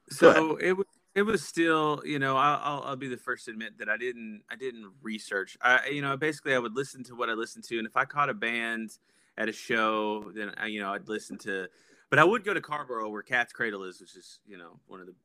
[0.10, 0.86] so it was
[1.17, 4.43] it was still you know I'll, I'll be the first to admit that I didn't
[4.51, 5.58] I didn't research.
[5.62, 8.06] I you know basically I would listen to what I listened to, and if I
[8.06, 8.91] caught a band
[9.36, 11.67] at a show, then I, you know I'd listen to.
[12.12, 15.01] But I would go to Carrboro where Cat's Cradle is, which is you know one
[15.01, 15.15] of the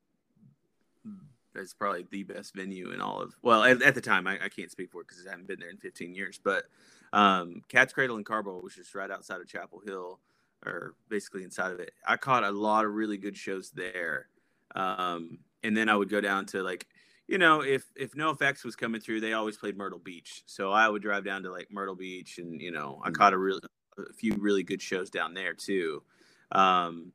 [1.55, 4.48] it's probably the best venue in all of well at, at the time I, I
[4.48, 6.64] can't speak for it because I haven't been there in 15 years but
[7.12, 10.18] um Cat's Cradle in Carrboro which is right outside of Chapel Hill
[10.64, 14.28] or basically inside of it I caught a lot of really good shows there
[14.74, 16.87] um and then I would go down to like
[17.29, 20.42] you know if if NOFX was coming through they always played Myrtle Beach.
[20.46, 23.38] So I would drive down to like Myrtle Beach and you know I caught a
[23.38, 23.61] really
[23.98, 26.03] a few really good shows down there too.
[26.51, 27.12] Um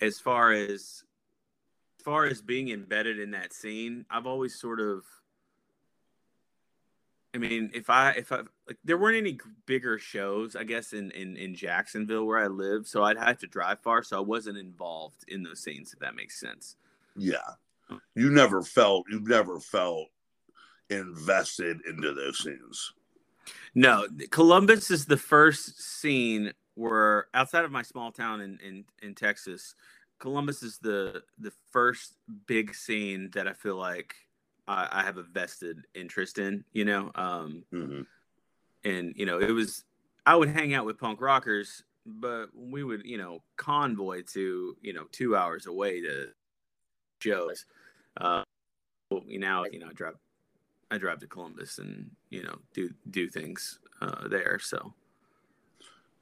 [0.00, 1.02] as far as
[1.98, 5.04] as far as being embedded in that scene, I've always sort of
[7.34, 11.10] I mean, if I if I like there weren't any bigger shows, I guess in
[11.10, 14.56] in in Jacksonville where I live, so I'd have to drive far, so I wasn't
[14.56, 16.76] involved in those scenes if that makes sense.
[17.16, 17.54] yeah,
[18.14, 20.08] you never felt you never felt
[20.90, 22.92] invested into those scenes.
[23.74, 29.14] No, Columbus is the first scene where outside of my small town in in, in
[29.14, 29.74] Texas,
[30.18, 32.14] Columbus is the the first
[32.46, 34.14] big scene that I feel like
[34.66, 36.64] I, I have a vested interest in.
[36.72, 38.02] You know, um, hmm
[38.84, 39.84] and you know it was
[40.26, 44.92] I would hang out with punk rockers, but we would you know convoy to you
[44.92, 46.28] know two hours away to
[47.24, 47.66] shows.
[48.20, 48.44] Uh,
[49.10, 49.38] know, you
[49.80, 50.14] know, I drive,
[50.90, 54.58] I drive to Columbus and you know do do things uh, there.
[54.58, 54.92] So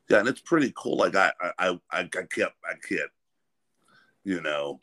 [0.09, 0.97] Yeah, and it's pretty cool.
[0.97, 3.11] Like I, I, I, I can't, I can't,
[4.25, 4.79] you know,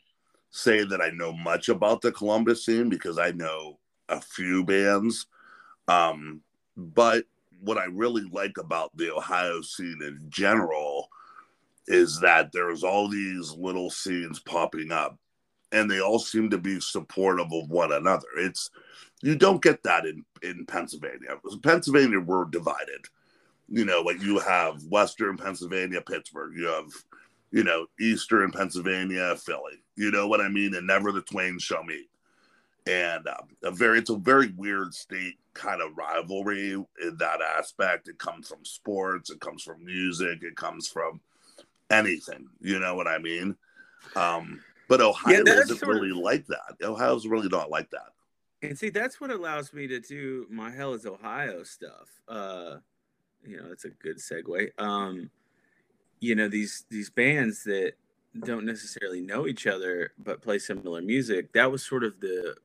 [0.50, 3.78] say that I know much about the Columbus scene because I know
[4.08, 5.26] a few bands.
[5.88, 6.40] Um,
[6.76, 7.24] but
[7.60, 11.08] what I really like about the Ohio scene in general
[11.86, 15.18] is that there's all these little scenes popping up,
[15.72, 18.26] and they all seem to be supportive of one another.
[18.38, 18.70] It's
[19.22, 21.36] you don't get that in in Pennsylvania.
[21.62, 23.06] Pennsylvania, we're divided
[23.70, 26.90] you know, like you have Western Pennsylvania, Pittsburgh, you have,
[27.52, 29.82] you know, Eastern Pennsylvania, Philly.
[29.96, 30.74] You know what I mean?
[30.74, 32.08] And never the twain shall meet.
[32.86, 38.08] And uh, a very, it's a very weird state kind of rivalry in that aspect.
[38.08, 41.20] It comes from sports, it comes from music, it comes from
[41.90, 42.48] anything.
[42.60, 43.54] You know what I mean?
[44.16, 46.76] Um, but Ohio that's isn't sort of- really like that.
[46.82, 48.10] Ohio's really not like that.
[48.62, 52.08] and see that's what allows me to do my hell is Ohio stuff.
[52.28, 52.76] Uh,
[53.46, 54.68] you know, that's a good segue.
[54.78, 55.30] Um,
[56.20, 57.92] you know these these bands that
[58.44, 61.52] don't necessarily know each other but play similar music.
[61.54, 62.56] That was sort of the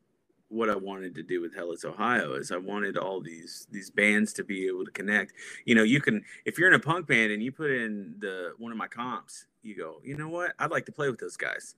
[0.49, 3.89] what I wanted to do with Hell is Ohio is I wanted all these these
[3.89, 5.31] bands to be able to connect.
[5.65, 8.53] You know, you can if you're in a punk band and you put in the
[8.57, 10.53] one of my comps, you go, you know what?
[10.59, 11.75] I'd like to play with those guys.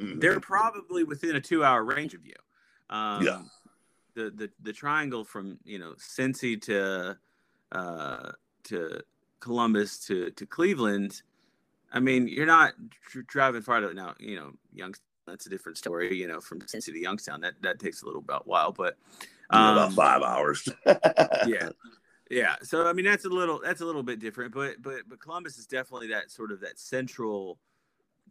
[0.00, 0.20] Mhm.
[0.20, 2.34] They're probably within a two hour range of you.
[2.90, 3.42] Um, Yeah.
[4.14, 7.18] The, the the triangle from you know Cincy to
[7.72, 8.32] uh,
[8.64, 9.02] to
[9.40, 11.20] Columbus to to Cleveland.
[11.92, 12.72] I mean, you're not
[13.10, 14.14] dr- driving far to now.
[14.18, 15.04] You know, Youngstown.
[15.26, 16.16] That's a different story.
[16.16, 18.96] You know, from Cincy to Youngstown, that that takes a little about while, but
[19.50, 20.66] about um, five hours.
[21.46, 21.68] yeah
[22.28, 25.20] yeah so i mean that's a little that's a little bit different but but but
[25.20, 27.56] columbus is definitely that sort of that central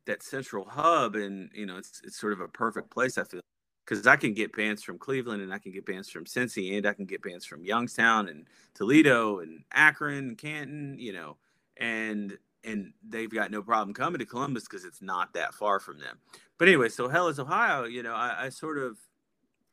[0.05, 3.41] that central hub and you know it's it's sort of a perfect place i feel
[3.85, 6.85] because i can get bands from cleveland and i can get bands from cincy and
[6.85, 11.37] i can get bands from youngstown and toledo and akron canton you know
[11.77, 15.99] and and they've got no problem coming to columbus because it's not that far from
[15.99, 16.17] them
[16.57, 18.97] but anyway so hell is ohio you know i, I sort of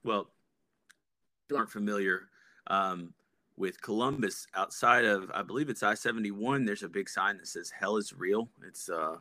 [0.04, 0.28] well
[1.54, 2.28] aren't familiar
[2.68, 3.12] um,
[3.56, 6.64] with Columbus outside of I believe it's I seventy one.
[6.64, 9.16] There's a big sign that says "Hell is real." It's uh,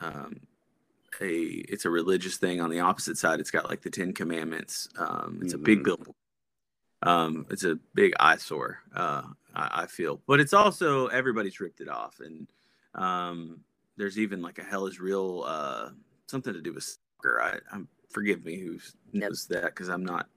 [0.00, 0.40] um,
[1.20, 2.60] a it's a religious thing.
[2.60, 4.88] On the opposite side, it's got like the Ten Commandments.
[4.98, 5.84] Um, it's a big Mhm.
[5.84, 6.16] billboard.
[7.02, 8.82] Um, it's a big eyesore.
[8.94, 9.22] Uh,
[9.54, 12.46] I, I feel, but it's also everybody's ripped it off, and
[12.94, 13.60] um,
[13.96, 15.90] there's even like a "Hell is real" uh,
[16.26, 17.40] something to do with soccer.
[17.42, 18.78] I, I'm forgive me who
[19.12, 20.28] knows that because I'm not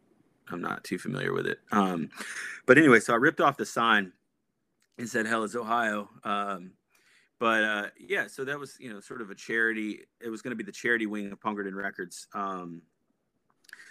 [0.49, 1.59] I'm not too familiar with it.
[1.71, 2.09] Um,
[2.65, 4.13] but anyway, so I ripped off the sign
[4.97, 6.71] and said "Hell is Ohio." Um,
[7.43, 10.05] but uh, yeah, so that was you know sort of a charity.
[10.21, 12.25] It was going to be the charity wing of Punkerton Records.
[12.33, 12.83] Um,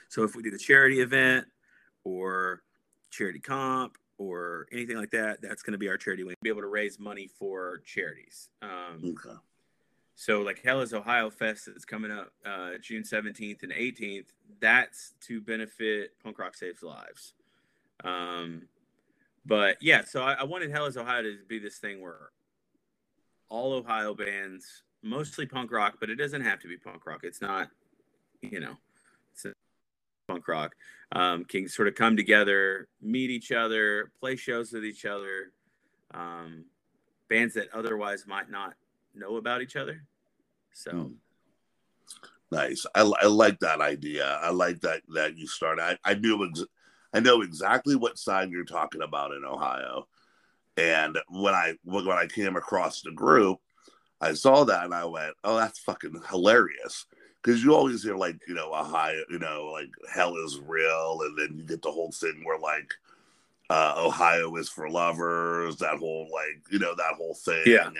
[0.08, 1.44] so if we do the charity event
[2.02, 2.62] or
[3.10, 6.34] charity comp or anything like that, that's going to be our charity wing.
[6.40, 8.48] Be able to raise money for charities.
[8.62, 9.36] Um, okay.
[10.14, 14.28] so like Hell is Ohio Fest that's coming up uh, June 17th and 18th.
[14.60, 17.34] That's to benefit Punk Rock Saves Lives.
[18.02, 18.62] Um,
[19.44, 22.30] but yeah, so I, I wanted Hell is Ohio to be this thing where
[23.52, 27.20] all Ohio bands, mostly punk rock, but it doesn't have to be punk rock.
[27.22, 27.68] It's not,
[28.40, 28.78] you know,
[29.34, 29.46] it's
[30.26, 30.74] punk rock.
[31.14, 35.52] Um, can sort of come together, meet each other, play shows with each other.
[36.14, 36.64] Um,
[37.28, 38.72] bands that otherwise might not
[39.14, 40.02] know about each other.
[40.72, 41.12] So Hmm.
[42.50, 42.84] Nice.
[42.94, 44.38] I, I like that idea.
[44.42, 45.78] I like that that you start.
[45.78, 46.64] I, I knew ex-
[47.14, 50.06] I know exactly what side you're talking about in Ohio.
[50.76, 53.58] And when I when I came across the group,
[54.20, 57.06] I saw that and I went, "Oh, that's fucking hilarious."
[57.42, 61.38] Because you always hear like you know Ohio, you know like hell is real, and
[61.38, 62.94] then you get the whole thing where like
[63.68, 67.64] uh, Ohio is for lovers, that whole like you know that whole thing.
[67.66, 67.88] Yeah.
[67.88, 67.96] And,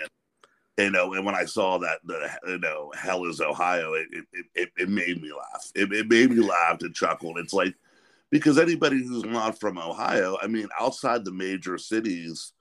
[0.77, 4.45] you know, and when I saw that the you know hell is Ohio, it it,
[4.55, 5.71] it, it made me laugh.
[5.75, 7.29] It, it made me laugh and chuckle.
[7.29, 7.75] And it's like
[8.31, 12.53] because anybody who's not from Ohio, I mean, outside the major cities,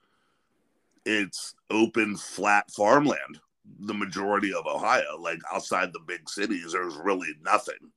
[1.04, 3.40] it's open flat farmland.
[3.80, 7.90] The majority of Ohio, like outside the big cities, there's really nothing.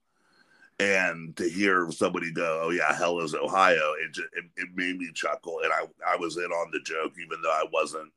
[0.80, 4.97] And to hear somebody go, "Oh yeah, hell is Ohio," it just, it, it made
[4.97, 8.12] me chuckle, and I I was in on the joke, even though I wasn't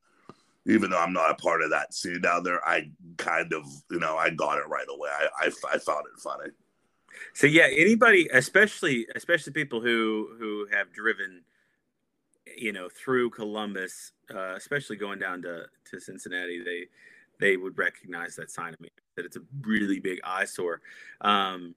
[0.69, 3.99] even though I'm not a part of that scene down there, I kind of, you
[3.99, 5.09] know, I got it right away.
[5.11, 6.51] I, I, I found it funny.
[7.33, 11.43] So yeah, anybody, especially especially people who who have driven,
[12.57, 16.87] you know, through Columbus, uh, especially going down to to Cincinnati, they
[17.41, 20.81] they would recognize that sign of me that it's a really big eyesore.
[21.21, 21.75] Um,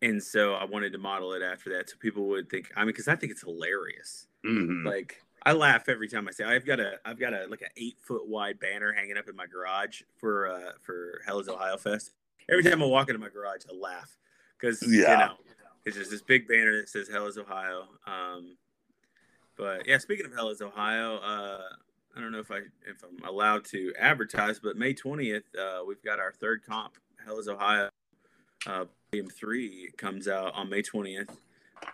[0.00, 2.70] and so I wanted to model it after that, so people would think.
[2.76, 4.26] I mean, because I think it's hilarious.
[4.44, 4.84] Mhm.
[4.84, 7.68] Like I laugh every time I say I've got a I've got a like an
[7.76, 12.12] eight foot wide banner hanging up in my garage for uh for Hell's Ohio Fest.
[12.48, 14.16] Every time I walk into my garage, I laugh
[14.58, 15.16] because you Yeah.
[15.26, 15.36] know
[15.84, 17.88] it's just this big banner that says Hell is Ohio.
[18.06, 18.56] Um,
[19.56, 21.62] but yeah, speaking of Hell is Ohio, uh,
[22.16, 26.02] I don't know if I if I'm allowed to advertise, but May twentieth, uh, we've
[26.02, 26.94] got our third comp
[27.24, 27.88] Hell is Ohio.
[28.66, 31.36] Uh, volume three comes out on May twentieth.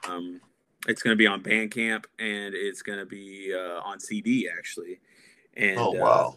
[0.08, 0.40] Um,
[0.86, 5.00] it's going to be on Bandcamp and it's going to be uh, on CD actually.
[5.56, 6.36] And oh uh, wow.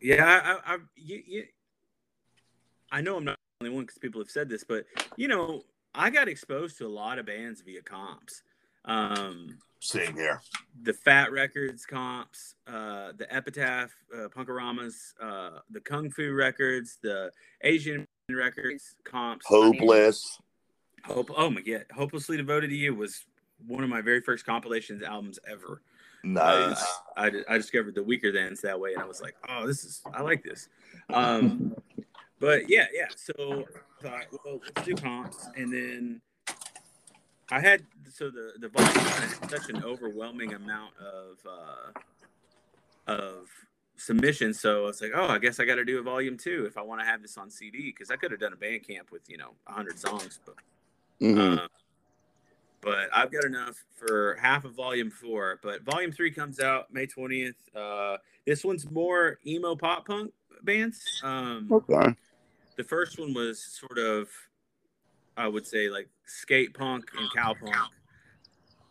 [0.00, 1.44] yeah, I, I, I, you, you,
[2.92, 4.84] I know I'm not the only one because people have said this, but
[5.16, 5.62] you know,
[5.94, 8.42] I got exposed to a lot of bands via comps.
[8.84, 10.42] Um, Same here.
[10.82, 17.32] the Fat Records comps, uh, the Epitaph, uh, Punk-O-Ramas, uh, the Kung Fu Records, the
[17.62, 19.46] Asian Records comps.
[19.46, 20.38] Hopeless.
[21.04, 21.30] Hope.
[21.34, 23.24] Oh my god, Hopelessly Devoted to You was
[23.66, 25.80] one of my very first compilations albums ever.
[26.22, 26.82] Nice.
[27.16, 30.02] Uh, I, I discovered the Weakerthans that way, and I was like, oh, this is
[30.12, 30.68] I like this.
[31.08, 31.74] Um,
[32.38, 33.06] but yeah, yeah.
[33.16, 33.64] So
[33.98, 36.20] I thought, well, let's do comps, and then
[37.50, 37.82] I had
[38.12, 43.48] so the the volume had such an overwhelming amount of uh, of
[43.96, 44.60] submissions.
[44.60, 46.76] So I was like, oh, I guess I got to do a volume two if
[46.78, 49.22] I want to have this on CD because I could have done a Bandcamp with
[49.28, 50.54] you know hundred songs, but
[51.20, 51.58] Mhm.
[51.58, 51.68] uh,
[52.80, 55.58] but I've got enough for half of volume four.
[55.62, 57.54] But volume three comes out May 20th.
[57.74, 60.32] Uh, this one's more emo pop punk
[60.62, 61.20] bands.
[61.22, 62.14] Um, okay.
[62.76, 64.30] the first one was sort of,
[65.40, 67.76] I would say, like skate punk and cow punk.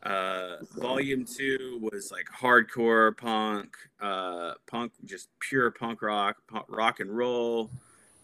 [0.01, 6.99] Uh, volume two was like hardcore punk, uh, punk, just pure punk rock, punk, rock
[7.01, 7.69] and roll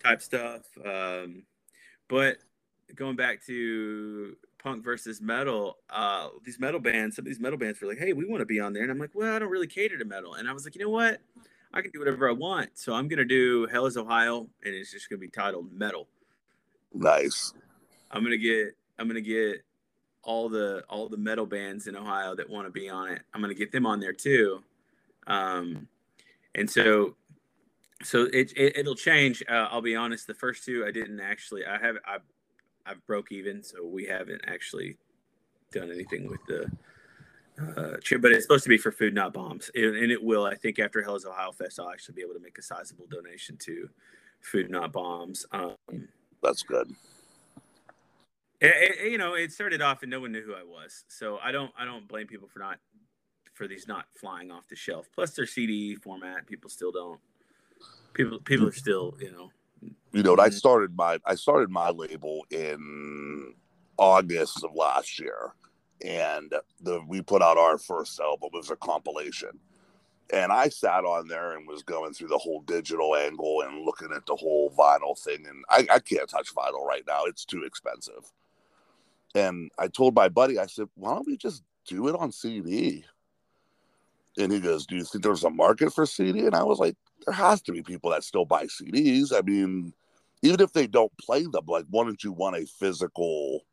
[0.03, 0.61] type stuff.
[0.83, 1.43] Um,
[2.07, 2.37] but
[2.95, 7.79] going back to punk versus metal, uh, these metal bands, some of these metal bands
[7.79, 9.51] were like, "Hey, we want to be on there," and I'm like, "Well, I don't
[9.51, 11.21] really cater to metal," and I was like, "You know what?
[11.73, 14.91] I can do whatever I want." So I'm gonna do Hell is Ohio, and it's
[14.91, 16.07] just gonna be titled Metal.
[16.91, 17.53] Nice.
[18.15, 19.63] I'm gonna get I'm gonna get
[20.23, 23.21] all the all the metal bands in Ohio that want to be on it.
[23.33, 24.63] I'm gonna get them on there too.
[25.27, 25.87] Um,
[26.55, 27.15] and so
[28.03, 29.43] so it, it it'll change.
[29.49, 30.27] Uh, I'll be honest.
[30.27, 31.65] The first two I didn't actually.
[31.65, 32.17] I have I
[32.85, 34.97] I've broke even, so we haven't actually
[35.71, 36.71] done anything with the.
[37.57, 40.45] Uh, but it's supposed to be for food, not bombs, and, and it will.
[40.45, 43.55] I think after Hell's Ohio Fest, I'll actually be able to make a sizable donation
[43.59, 43.89] to
[44.41, 45.45] Food Not Bombs.
[45.53, 45.75] Um,
[46.43, 46.93] That's good.
[48.61, 51.37] It, it- you know, it started off and no one knew who I was, so
[51.43, 52.79] I don't I don't blame people for not
[53.53, 55.07] for these not flying off the shelf.
[55.13, 57.19] Plus, their CD format, people still don't.
[58.13, 59.51] People people are still you know.
[60.11, 60.53] You know, I Mhm.
[60.53, 63.55] started my I started my label in
[63.97, 65.53] August of last year,
[66.03, 69.59] and the we put out our first album it was a compilation,
[70.31, 74.11] and I sat on there and was going through the whole digital angle and looking
[74.13, 77.63] at the whole vinyl thing, and I, I can't touch vinyl right now; it's too
[77.63, 78.31] expensive.
[79.35, 83.05] And I told my buddy, I said, "Why don't we just do it on CD?"
[84.37, 86.95] And he goes, "Do you think there's a market for CD?" And I was like,
[87.25, 89.31] "There has to be people that still buy CDs.
[89.31, 89.93] I mean."
[90.45, 93.65] even if they don't play them, like, why don't you want a physical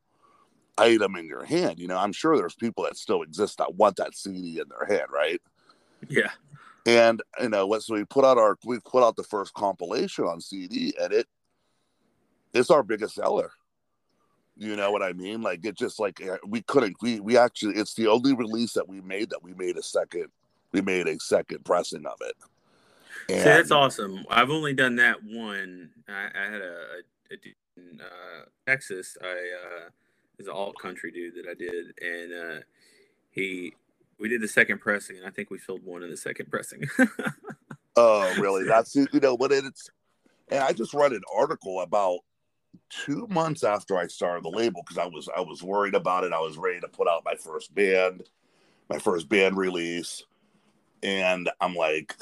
[0.79, 1.79] item in your hand?
[1.79, 4.87] You know, I'm sure there's people that still exist that want that CD in their
[4.87, 5.41] hand, right?
[6.09, 6.31] Yeah,
[6.87, 10.41] And you know, so we put out our we put out the first compilation on
[10.41, 11.27] CD, and it
[12.55, 13.53] it's our biggest seller.
[14.57, 15.43] You know what I mean?
[15.43, 18.89] Like it just like uh, we couldn't we we actually it's the only release that
[18.89, 20.27] we made that we made a second
[20.73, 22.35] we made a second pressing of it.
[23.29, 24.25] See, And- that's awesome.
[24.31, 25.91] I've only done that one.
[26.09, 29.17] I, I had a, a, a dude in uh, Texas.
[29.23, 29.89] I uh,
[30.39, 32.61] is an alt country dude that I did, and uh,
[33.31, 33.75] he
[34.19, 36.85] we did the second pressing, and I think we filled one in the second pressing.
[37.97, 38.65] Oh, really?
[38.65, 39.91] That's you know, but it's
[40.49, 42.21] and I just read an article about
[42.91, 46.33] two months after I started the label because I was I was worried about it.
[46.33, 48.25] I was ready to put out my first band,
[48.89, 50.25] my first band release,
[51.03, 52.15] and I'm like,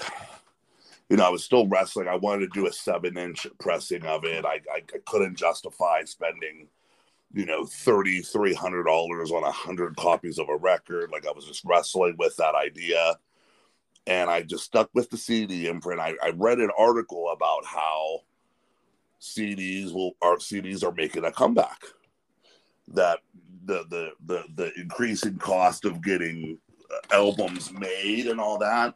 [1.10, 2.08] you know, I was still wrestling.
[2.08, 4.44] I wanted to do a seven inch pressing of it.
[4.44, 6.68] I I, I couldn't justify spending.
[7.32, 11.10] You know, thirty three hundred dollars on a hundred copies of a record.
[11.12, 13.16] Like I was just wrestling with that idea
[14.06, 16.00] and I just stuck with the CD imprint.
[16.00, 18.22] I, I read an article about how
[19.20, 21.82] CDs will our CDs are making a comeback,
[22.88, 23.18] that
[23.64, 26.58] the the the the increasing cost of getting
[26.90, 28.94] uh, albums made and all that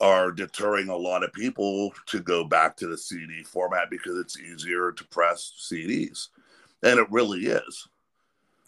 [0.00, 4.38] are deterring a lot of people to go back to the CD format because it's
[4.38, 6.28] easier to press CDs,
[6.82, 7.88] and it really is.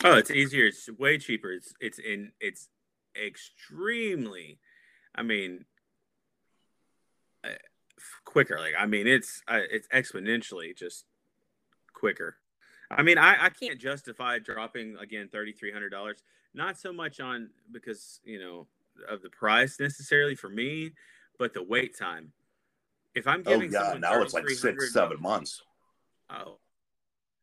[0.02, 0.66] Oh, it's easier.
[0.66, 1.52] It's way cheaper.
[1.52, 2.68] It's it's in it's
[3.14, 4.58] extremely.
[5.14, 5.66] I mean,
[8.24, 8.58] quicker.
[8.58, 11.04] Like I mean, it's uh, it's exponentially just
[11.92, 12.36] quicker.
[12.90, 16.22] I mean, I, I can't justify dropping again thirty three hundred dollars.
[16.54, 18.66] Not so much on because you know
[19.08, 20.92] of the price necessarily for me,
[21.38, 22.32] but the wait time.
[23.14, 25.62] If I'm Oh giving yeah, someone now it's like six, seven months.
[26.30, 26.58] Oh,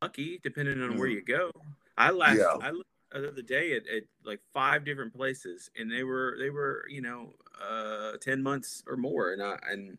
[0.01, 1.13] lucky, depending on where Mhm.
[1.13, 1.51] you go.
[1.97, 2.57] I last Yeah.
[2.61, 6.49] I looked the other day at, at like five different places, and they were they
[6.49, 9.97] were you know uh ten months or more, and I and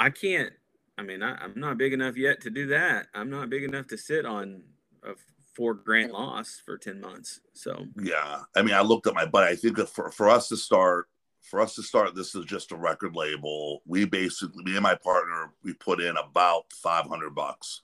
[0.00, 0.52] I can't.
[0.96, 3.08] I mean, I, I'm not big enough yet to do that.
[3.14, 4.62] I'm not big enough to sit on
[5.02, 5.12] a
[5.54, 7.40] four grand loss for ten months.
[7.52, 10.48] So Yeah, I mean, I looked at my but I think that for for us
[10.48, 11.08] to start,
[11.42, 13.82] for us to start, this is just a record label.
[13.86, 17.82] We basically, me and my partner, we put in about five hundred bucks,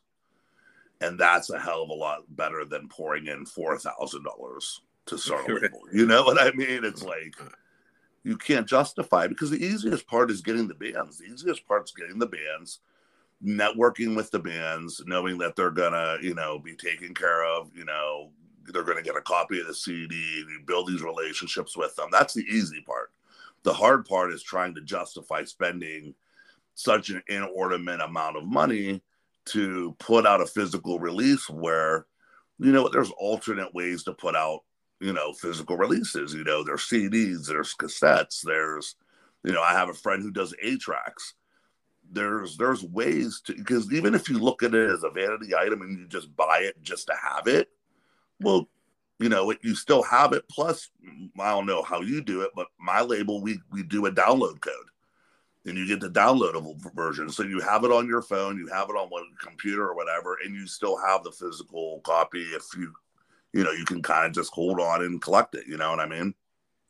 [1.02, 5.18] and that's a hell of a lot better than pouring in four thousand dollars to
[5.18, 5.82] start a label.
[5.92, 6.82] You know what I mean?
[6.82, 7.48] It's like uh,
[8.27, 11.18] you can't justify because the easiest part is getting the bands.
[11.18, 12.81] The easiest part is getting the bands,
[13.41, 17.70] networking with the bands, knowing that they're gonna, you know, be taken care of.
[17.72, 18.33] You know,
[18.64, 20.16] they're gonna get a copy of the CD.
[20.16, 22.09] You build these relationships with them.
[22.11, 23.12] That's the easy part.
[23.62, 26.12] The hard part is trying to justify spending
[26.74, 29.03] such an inordinate amount of money
[29.51, 32.07] to put out a physical release where,
[32.59, 34.62] you know, there's alternate ways to put out
[35.01, 36.34] you know, physical releases.
[36.34, 38.97] You know, there's CDs, there's cassettes, there's,
[39.44, 41.34] you know, I have a friend who does eight tracks.
[42.11, 45.82] There's there's ways to because even if you look at it as a vanity item
[45.82, 47.68] and you just buy it just to have it,
[48.40, 48.68] well,
[49.18, 50.49] you know, it, you still have it.
[50.49, 50.88] Plus,
[51.40, 54.61] I don't know how you do it, but my label we we do a download
[54.61, 54.86] code,
[55.64, 57.28] and you get the downloadable version.
[57.28, 60.38] So you have it on your phone, you have it on one computer or whatever,
[60.44, 62.92] and you still have the physical copy if you
[63.57, 65.66] you know, you can kind of just hold on and collect it.
[65.66, 66.34] You know what I mean?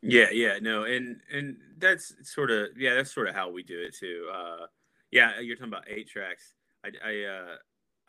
[0.02, 3.80] yeah, yeah, no, and and that's sort of yeah, that's sort of how we do
[3.80, 4.28] it too.
[4.32, 4.66] Uh,
[5.10, 6.54] yeah, you're talking about eight tracks.
[6.84, 7.56] I I uh,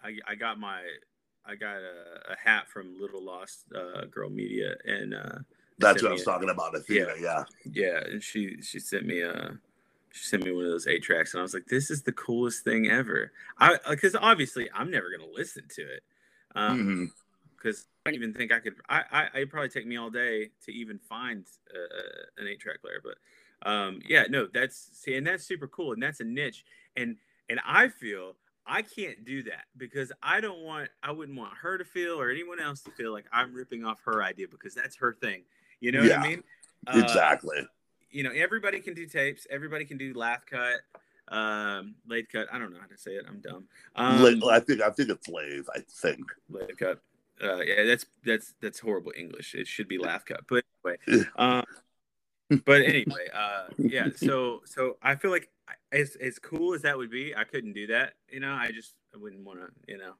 [0.03, 0.81] I, I got my
[1.45, 5.39] I got a, a hat from Little Lost uh, Girl Media, and uh,
[5.79, 6.75] That's what I was a- talking about.
[6.75, 7.45] Athena, yeah.
[7.65, 9.57] Yeah, and she she sent me a
[10.11, 12.11] she sent me one of those eight tracks, and I was like, "This is the
[12.11, 16.03] coolest thing ever." I because obviously I'm never gonna listen to it,
[16.55, 17.11] um,
[17.55, 18.75] because I don't even think I could.
[18.89, 22.81] I, I it'd probably take me all day to even find uh, an eight track
[22.81, 26.65] player, but um, yeah, no, that's see, and that's super cool, and that's a niche,
[26.95, 27.17] and
[27.49, 28.35] and I feel.
[28.69, 32.29] I can't do that because I don't want I wouldn't want her to feel or
[32.29, 35.43] anyone else to feel like I'm ripping off her idea because that's her thing.
[35.79, 36.43] You know Yeah, what I mean?
[36.85, 37.65] Uh, exactly.
[38.11, 39.47] you know, everybody can do tapes.
[39.49, 40.81] Everybody can do laugh cut,
[41.29, 42.47] um, late cut.
[42.51, 43.25] I don't know how to say it.
[43.27, 43.69] I'm dumb.
[43.95, 45.65] Um, I think I think it's lathe.
[45.73, 46.19] I think.
[46.49, 46.99] late cut.
[47.41, 49.55] Uh, yeah, that's that's that's horrible English.
[49.55, 50.41] It should be laugh cut.
[50.47, 50.63] But
[51.07, 51.63] anyway, um,
[52.65, 54.07] but anyway, uh, yeah.
[54.15, 55.49] So so I feel like
[55.91, 58.13] as as cool as that would be, I couldn't do that.
[58.29, 59.67] You know, I just I wouldn't want to.
[59.87, 60.13] You know.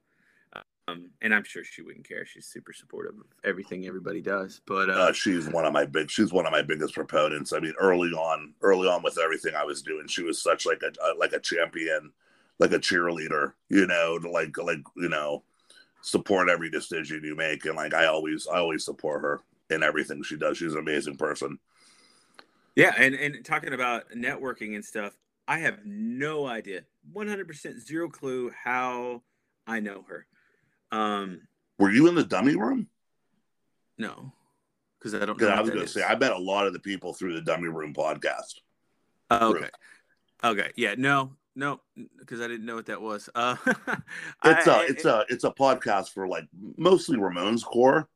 [0.90, 2.26] Um, and I'm sure she wouldn't care.
[2.26, 4.62] She's super supportive of everything everybody does.
[4.66, 6.10] But uh, Uh, she's one of my big.
[6.10, 7.52] She's one of my biggest proponents.
[7.52, 10.82] I mean, early on, early on with everything I was doing, she was such like
[10.84, 12.14] a, a like a champion,
[12.60, 13.54] like a cheerleader.
[13.70, 15.44] You know, like like you know,
[16.08, 20.24] support every decision you make, and like I always I always support her in everything
[20.24, 20.58] she does.
[20.58, 21.60] She's an amazing person.
[22.76, 25.14] Yeah, and and talking about networking and stuff,
[25.48, 29.24] I have no idea, one hundred percent zero clue how
[29.66, 30.26] I know her.
[30.92, 31.42] Um,
[31.78, 32.88] Were you in the dummy room?
[33.98, 34.32] no,
[34.98, 35.40] because I don't.
[35.42, 35.94] Know I was going to is.
[35.94, 38.62] say I met a lot of the people through the dummy room podcast.
[39.30, 39.70] Oh, okay,
[40.44, 41.82] okay, yeah, no, no,
[42.20, 43.30] because I didn't know what that was.
[43.36, 43.56] Uh,
[44.46, 46.46] It's I- a it's a it's a podcast for like
[46.78, 48.08] mostly Ramones core.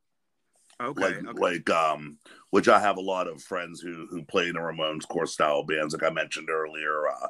[0.79, 1.39] okay, like okay.
[1.39, 2.17] like um
[2.51, 5.63] which I have a lot of friends who who play in the Ramones core style
[5.63, 7.27] bands like I mentioned earlier uh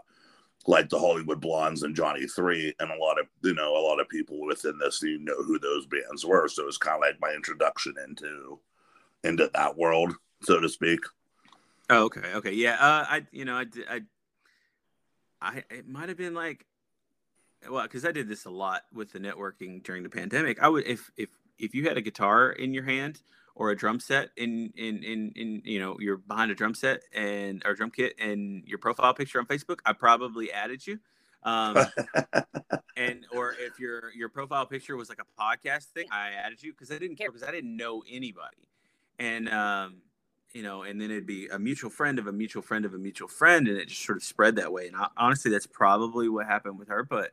[0.67, 3.99] like the Hollywood Blondes and Johnny 3 and a lot of you know a lot
[3.99, 7.19] of people within this you know who those bands were so it's kind of like
[7.21, 8.59] my introduction into
[9.23, 10.99] into that world so to speak
[11.89, 12.75] Oh, okay, okay, yeah.
[12.75, 14.01] Uh, I, you know, I, I,
[15.41, 16.65] I, it might have been like,
[17.69, 20.61] well, because I did this a lot with the networking during the pandemic.
[20.61, 21.29] I would, if, if,
[21.59, 23.21] if you had a guitar in your hand
[23.55, 27.01] or a drum set in, in, in, in, you know, you're behind a drum set
[27.13, 30.99] and or drum kit and your profile picture on Facebook, I probably added you.
[31.43, 31.77] Um,
[32.95, 36.71] and or if your your profile picture was like a podcast thing, I added you
[36.71, 38.69] because I didn't care because I didn't know anybody,
[39.17, 39.95] and um,
[40.53, 42.97] you know, and then it'd be a mutual friend of a mutual friend of a
[42.97, 44.87] mutual friend, and it just sort of spread that way.
[44.87, 47.31] And honestly, that's probably what happened with her, but.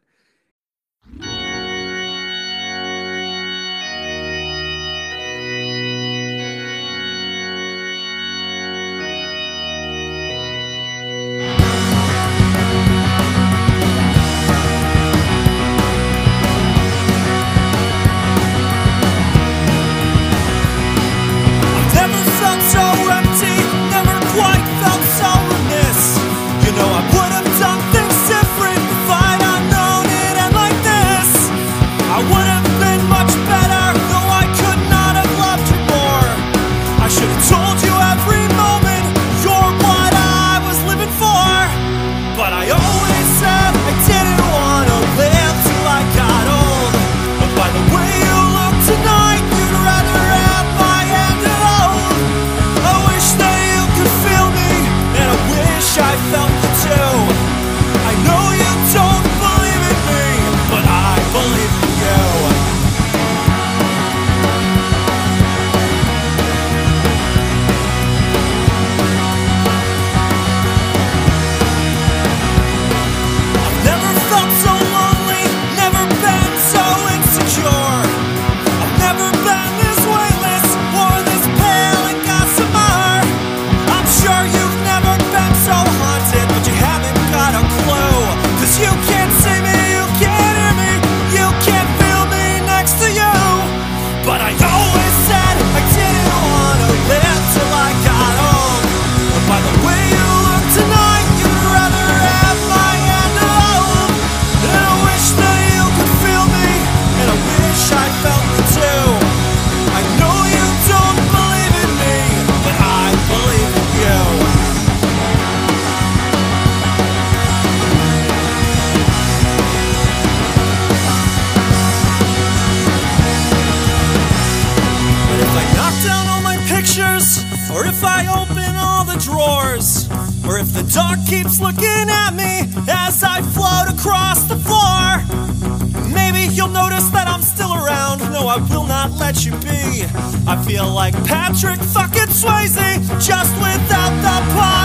[140.49, 144.78] I feel like Patrick fucking Swayze, just without the pottery.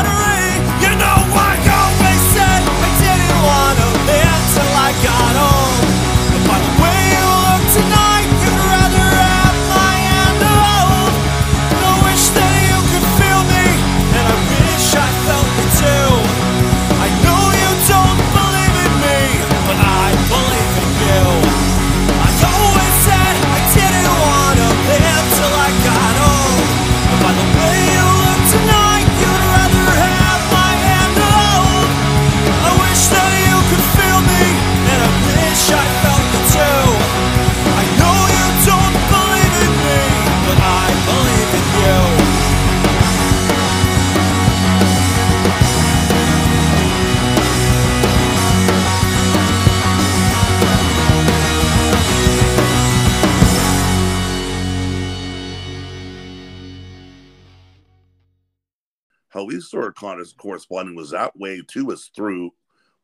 [60.17, 61.85] We corresponding was that way too.
[61.85, 62.51] Was through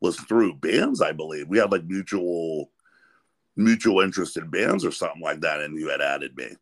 [0.00, 1.48] was through bands, I believe.
[1.48, 2.70] We had like mutual
[3.56, 6.56] mutual interest in bands or something like that, and you had added me.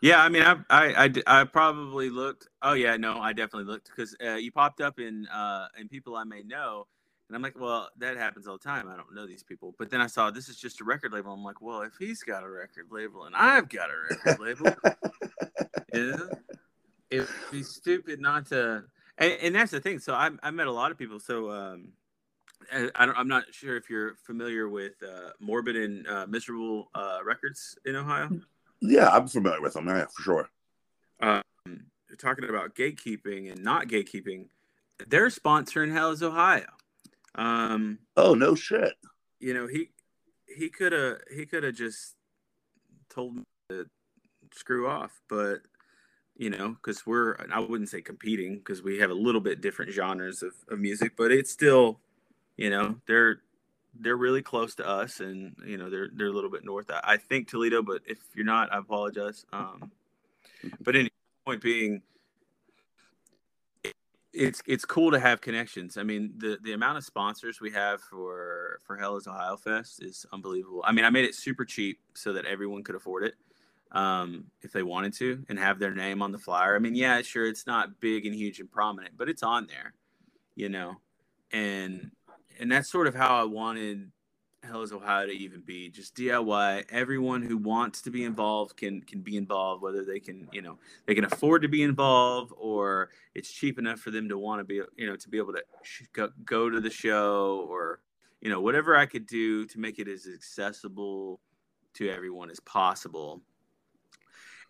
[0.00, 2.48] Yeah, I mean, I I I probably looked.
[2.62, 6.14] Oh yeah, no, I definitely looked because uh, you popped up in uh, in people
[6.14, 6.86] I may know,
[7.28, 8.88] and I'm like, well, that happens all the time.
[8.88, 11.32] I don't know these people, but then I saw this is just a record label.
[11.32, 14.76] I'm like, well, if he's got a record label and I've got a record label,
[15.94, 16.16] yeah,
[17.10, 18.84] it'd be stupid not to.
[19.18, 19.98] And, and that's the thing.
[19.98, 21.20] So I, I met a lot of people.
[21.20, 21.92] So um,
[22.72, 27.78] I, I'm not sure if you're familiar with uh, Morbid and uh, Miserable uh, Records
[27.84, 28.30] in Ohio.
[28.80, 29.86] Yeah, I'm familiar with them.
[29.88, 30.50] Yeah, for sure.
[31.20, 31.42] um,
[32.18, 34.48] talking about gatekeeping and not gatekeeping,
[35.06, 36.66] their sponsor in Hell is Ohio.
[37.34, 38.94] Um, Oh no shit.
[39.40, 39.90] you know, he
[40.46, 42.14] he could have he could have just
[43.10, 43.86] told me to
[44.54, 45.60] screw off, but
[46.36, 49.92] you know, because we're I wouldn't say competing because we have a little bit different
[49.92, 52.00] genres of, of music, but it's still,
[52.56, 53.40] you know, they're
[53.98, 56.90] they're really close to us, and you know, they're they're a little bit north.
[56.90, 59.46] I, I think Toledo, but if you're not, I apologize.
[59.52, 59.92] Um,
[60.80, 61.10] but anyway,
[61.46, 62.02] point being,
[64.32, 65.96] it's it's cool to have connections.
[65.96, 70.02] I mean, the the amount of sponsors we have for for Hell is Ohio Fest
[70.02, 70.82] is unbelievable.
[70.84, 73.34] I mean, I made it super cheap so that everyone could afford it
[73.94, 76.76] um, if they wanted to and have their name on the flyer.
[76.76, 79.94] I mean, yeah, sure, it's not big and huge and prominent, but it's on there,
[80.54, 80.96] you know,
[81.52, 82.10] and
[82.60, 84.10] and that's sort of how I wanted
[84.64, 86.84] Hell is Ohio to even be just DIY.
[86.90, 90.78] Everyone who wants to be involved can can be involved, whether they can, you know,
[91.06, 94.64] they can afford to be involved or it's cheap enough for them to want to
[94.64, 98.00] be, you know, to be able to sh- go, go to the show or,
[98.40, 101.40] you know, whatever I could do to make it as accessible
[101.94, 103.42] to everyone as possible.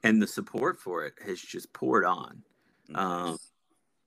[0.05, 2.43] And the support for it has just poured on.
[2.95, 3.39] Um,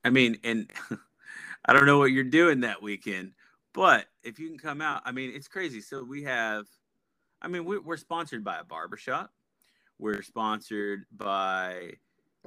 [0.04, 0.70] I mean, and
[1.64, 3.32] I don't know what you're doing that weekend,
[3.74, 5.80] but if you can come out, I mean, it's crazy.
[5.80, 6.66] So we have,
[7.42, 9.32] I mean, we, we're sponsored by a barbershop.
[9.98, 11.94] We're sponsored by,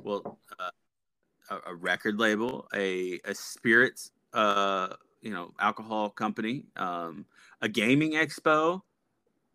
[0.02, 0.70] well, uh,
[1.50, 7.26] a, a record label, a, a spirits, uh, you know, alcohol company, um,
[7.62, 8.82] a gaming expo,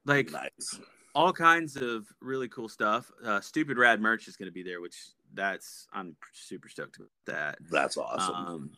[0.05, 0.81] like Nice.
[1.17, 3.11] All kinds of really cool stuff.
[3.25, 4.97] Uh, Stupid Rad merch is going to be there, which
[5.33, 7.59] that's I'm super stoked about that.
[7.71, 8.35] That's awesome.
[8.35, 8.71] Um,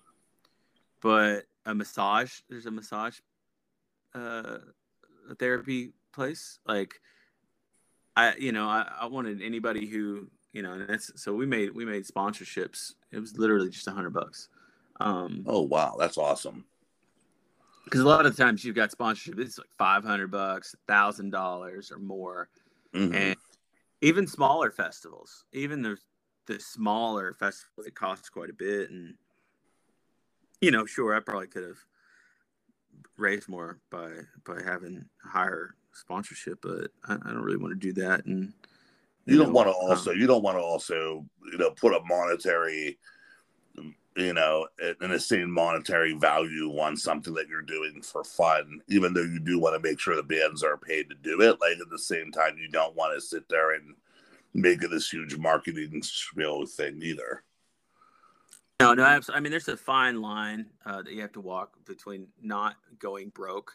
[1.02, 3.18] but a massage, there's a massage
[4.14, 4.58] uh,
[5.30, 6.60] a therapy place.
[6.66, 6.94] Like,
[8.16, 11.74] I, you know, I, I wanted anybody who, you know, and that's so we made
[11.74, 12.94] we made sponsorships.
[13.12, 14.48] It was literally just a hundred bucks.
[15.00, 16.64] Um, oh wow, that's awesome.
[17.88, 21.90] Because a lot of times you've got sponsorship, it's like five hundred bucks, thousand dollars
[21.90, 22.50] or more,
[22.94, 23.14] Mhm.
[23.14, 23.36] and
[24.02, 25.98] even smaller festivals, even the
[26.46, 28.90] the smaller festivals, it costs quite a bit.
[28.90, 29.16] And
[30.60, 31.78] you know, sure, I probably could have
[33.16, 34.10] raised more by
[34.44, 38.26] by having higher sponsorship, but I, I don't really want to do that.
[38.26, 38.52] And
[39.26, 41.94] you don't know, want to um, also you don't want to also you know put
[41.94, 42.98] a monetary
[44.18, 44.66] you know
[45.00, 49.38] in the same monetary value on something that you're doing for fun even though you
[49.38, 51.98] do want to make sure the bands are paid to do it like at the
[51.98, 53.94] same time you don't want to sit there and
[54.54, 57.44] make it this huge marketing spiel thing either
[58.80, 61.76] No, no, abs- I mean, there's a fine line uh, that you have to walk
[61.84, 63.72] between not going broke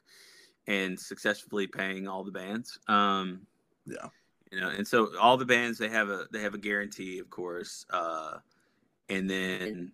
[0.68, 2.80] and successfully paying all the bands.
[2.88, 3.46] Um,
[3.86, 4.08] Yeah.
[4.50, 7.30] you know, and so all the bands they have a they have a guarantee, of
[7.30, 8.38] course, uh,
[9.10, 9.92] and then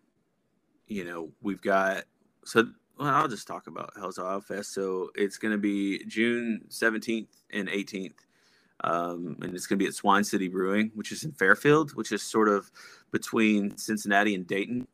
[0.90, 2.04] you know we've got
[2.44, 2.68] so.
[2.98, 4.74] Well, I'll just talk about Hell's Ohio Fest.
[4.74, 8.12] So it's going to be June 17th and 18th.
[8.84, 12.12] Um, and it's going to be at Swine City Brewing, which is in Fairfield, which
[12.12, 12.70] is sort of
[13.12, 14.86] between Cincinnati and Dayton.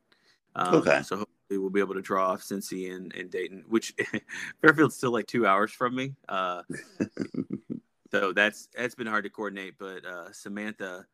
[0.55, 1.01] Um, Okay.
[1.01, 3.93] So hopefully we'll be able to draw off Cincy and, and Dayton, which
[4.61, 6.13] Fairfield's still like two hours from me.
[6.29, 6.63] Uh,
[8.11, 9.75] so that's that's been hard to coordinate.
[9.77, 11.05] But uh, Samantha,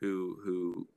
[0.00, 0.88] who who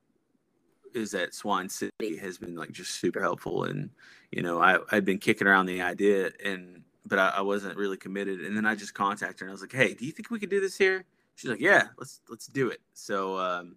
[0.94, 3.64] is at Swine City, has been like just super helpful.
[3.64, 3.90] And
[4.30, 7.96] you know, I I'd been kicking around the idea, and but I, I wasn't really
[7.96, 8.40] committed.
[8.40, 10.38] And then I just contacted her, and I was like, "Hey, do you think we
[10.38, 13.76] could do this here?" She's like, "Yeah, let's let's do it." So um,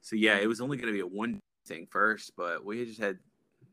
[0.00, 3.00] so yeah, it was only going to be a one thing first, but we just
[3.00, 3.18] had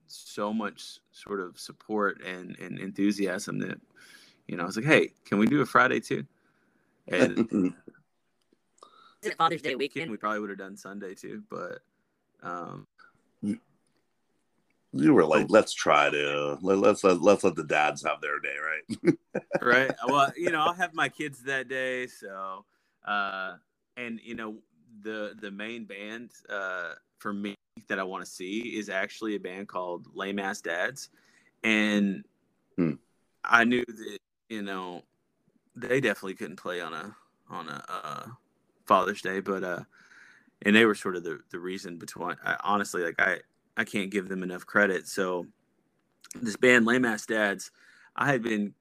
[0.07, 3.79] so much sort of support and, and enthusiasm that
[4.47, 6.25] you know I was like, "Hey, can we do a Friday too?"
[7.07, 7.73] And
[9.21, 10.11] Is it Father's Day weekend weekend?
[10.11, 11.83] we probably would have done Sunday too, but
[12.43, 12.87] um,
[14.93, 18.39] you were like let's try to let, let's let, let's let the dads have their
[18.39, 18.81] day right
[19.61, 19.91] right.
[20.05, 22.65] Well, you know, I'll have my kids that day, so
[23.05, 23.55] uh,
[23.97, 24.57] and you know
[25.01, 27.55] the the main band uh, for me
[27.87, 31.09] that I want to see is actually a band called Lame Ass Dads,
[31.63, 32.23] and
[32.77, 32.93] Hmm.
[33.43, 34.17] I knew that
[34.49, 35.03] you know
[35.75, 37.15] they definitely couldn't play on a
[37.49, 38.25] on a uh,
[38.85, 39.81] Father's Day, but uh,
[40.63, 42.35] and they were sort of the the reason between.
[42.43, 43.39] I, honestly, like I
[43.77, 45.07] I can't give them enough credit.
[45.07, 45.47] So
[46.39, 47.71] this band Lame Ass Dads,
[48.15, 48.73] I had been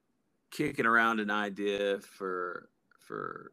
[0.51, 2.69] kicking around an idea for
[2.99, 3.53] for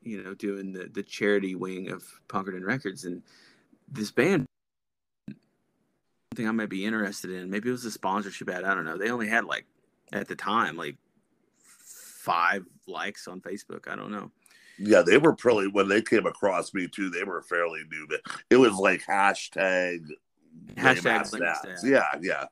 [0.00, 3.22] you know doing the the charity wing of Punkerton Records and
[3.88, 4.46] this band
[6.32, 8.96] something I might be interested in maybe it was a sponsorship ad I don't know
[8.96, 9.66] they only had like
[10.12, 10.96] at the time like
[11.58, 14.30] five likes on Facebook I don't know
[14.78, 18.20] yeah they were probably when they came across me too they were fairly new but
[18.50, 20.00] it was like hashtag
[20.76, 21.82] Hashtag lame ass lame ass dads.
[21.82, 21.84] dads.
[21.88, 22.44] yeah yeah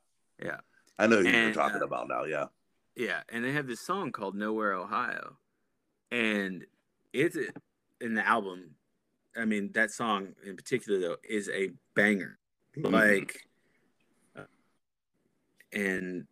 [0.43, 0.61] Yeah.
[0.99, 2.47] i know who you're talking uh, about now yeah
[2.97, 5.37] Yeah, and they have this song called "Nowhere, Ohio,"
[6.11, 6.67] and
[7.13, 7.37] it's
[8.01, 8.75] in the album.
[9.37, 12.39] I mean, that song in particular though is a banger.
[12.77, 12.93] Mhm.
[12.93, 13.47] Like,
[14.37, 14.43] uh,
[15.73, 16.27] and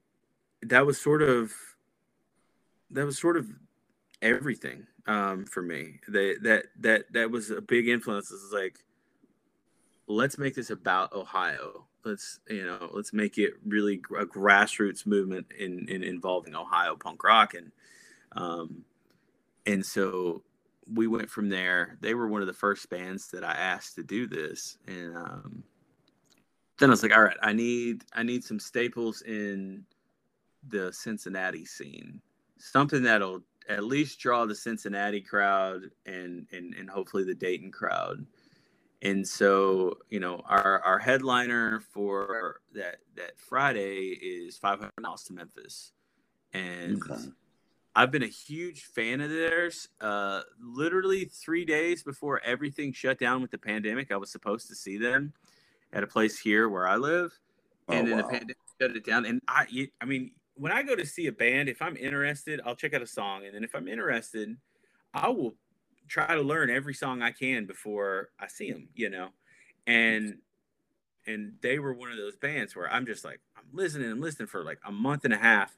[0.62, 1.53] that was sort of
[2.91, 3.47] that was sort of
[4.23, 6.01] everything um, for me.
[6.09, 8.31] That that that that was a big influence.
[8.31, 8.79] It's like
[10.07, 11.87] let's make this about Ohio.
[12.05, 17.23] Let's you know, let's make it really a grassroots movement in, in involving Ohio punk
[17.25, 17.73] rock and
[18.33, 18.85] um
[19.66, 20.43] and so
[20.95, 21.99] we went from there.
[22.01, 25.62] They were one of the first bands that I asked to do this, and um,
[26.79, 29.85] then I was like, all right, I need I need some staples in
[30.69, 32.21] the Cincinnati scene,
[32.59, 38.27] something that'll at least draw the Cincinnati crowd and and and hopefully the Dayton crowd.
[39.03, 45.33] And so, you know, our our headliner for that that Friday is 500 miles to
[45.35, 45.93] Memphis,
[46.53, 47.31] and Okay.
[47.97, 49.89] I've been a huge fan of theirs.
[50.01, 54.77] Uh, literally three days before everything shut down with the pandemic, I was supposed to
[54.77, 55.33] see them
[55.93, 57.37] at a place here where I live,
[57.91, 58.23] and Oh, then wow.
[58.23, 59.25] the pandemic shut it down.
[59.27, 62.77] And I, I mean, when I go to see a band, if I'm interested, I'll
[62.77, 64.57] check out a song, and then if I'm interested,
[65.15, 65.55] I will
[66.09, 68.89] try to learn every song I can before I see them.
[68.95, 69.29] You know,
[69.87, 70.39] and
[71.27, 74.49] and they were one of those bands where I'm just like I'm listening and listening
[74.49, 75.77] for like a month and a half,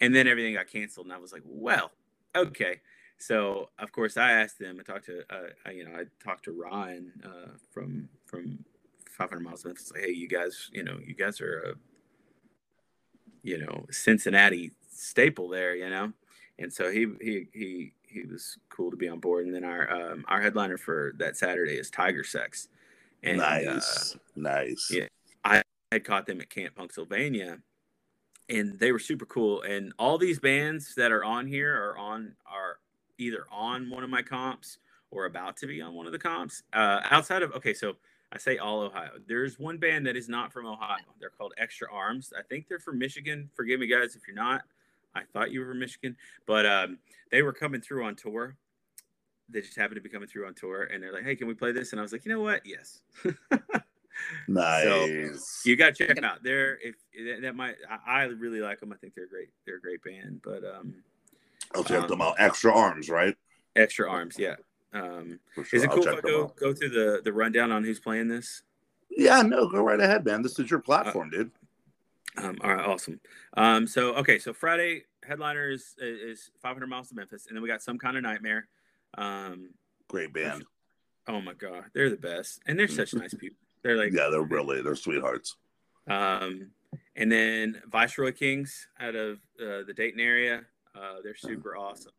[0.00, 1.92] and then everything got canceled, and I was like, well,
[2.36, 2.80] okay.
[3.18, 4.78] So of course I asked them.
[4.80, 8.64] I talked to uh, I, you know I talked to Ryan uh, from from
[9.10, 9.92] 500 miles of Memphis.
[9.92, 11.91] Like, hey, you guys, you know, you guys are a
[13.42, 16.12] you know Cincinnati staple there, you know,
[16.58, 19.46] and so he he he he was cool to be on board.
[19.46, 22.68] And then our um, our headliner for that Saturday is Tiger Sex.
[23.22, 24.90] And, uh, nice, nice.
[24.90, 25.06] yeah.
[25.44, 25.62] I
[25.92, 27.58] had caught them at Camp Pennsylvania,
[28.48, 29.62] and they were super cool.
[29.62, 32.78] And all these bands that are on here are on are
[33.18, 34.78] either on one of my comps
[35.10, 36.62] or about to be on one of the comps.
[36.72, 37.94] Uh, outside of okay, so
[38.32, 39.10] I say all Ohio.
[39.26, 41.04] There's one band that is not from Ohio.
[41.20, 42.32] They're called Extra Arms.
[42.36, 43.50] I think they're from Michigan.
[43.54, 44.62] Forgive me, guys, if you're not.
[45.14, 46.16] I thought you were from Michigan,
[46.46, 46.98] but um,
[47.30, 48.56] they were coming through on tour.
[49.50, 51.52] They just happened to be coming through on tour, and they're like, "Hey, can we
[51.52, 52.62] play this?" And I was like, "You know what?
[52.64, 53.02] Yes."
[54.46, 55.62] Nice.
[55.64, 56.42] you got to check them out.
[56.42, 56.94] They're if
[57.26, 58.92] that, that might I, I really like them.
[58.92, 59.48] I think they're great.
[59.66, 60.40] They're a great band.
[60.44, 60.94] But um,
[61.74, 62.36] I'll check um, them out.
[62.38, 63.34] Extra arms, right?
[63.74, 64.56] Extra Arms, yeah.
[64.94, 65.64] Um, sure.
[65.72, 66.56] is it I'll cool if I go out.
[66.56, 68.62] go through the the rundown on who's playing this?
[69.10, 70.42] Yeah, no, go right ahead, man.
[70.42, 71.50] This is your platform, dude.
[72.36, 73.20] Um, all right, awesome.
[73.56, 77.68] Um, so okay, so Friday headliner is is 500 miles to Memphis, and then we
[77.68, 78.68] got some kind of nightmare.
[79.14, 79.70] Um,
[80.08, 80.64] Great band.
[81.28, 83.58] oh my god, they're the best, and they're such nice people.
[83.82, 85.56] They're like yeah, they're really they're sweethearts.
[86.08, 86.70] Um,
[87.16, 90.62] and then Viceroy Kings out of uh, the Dayton area.
[90.94, 92.12] Uh, they're super awesome.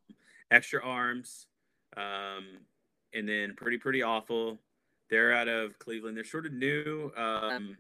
[0.52, 1.48] Extra Arms.
[1.98, 2.60] Um,
[3.14, 4.60] and then Pretty Pretty Awful.
[5.10, 6.18] They're out of Cleveland.
[6.18, 7.12] They're sort of new.
[7.16, 7.78] Um,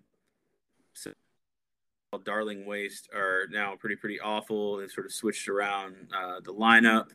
[0.93, 1.11] so
[2.23, 4.77] Darling Waste are now Pretty Pretty Awful.
[4.77, 7.07] They've sort of switched around uh, the lineup.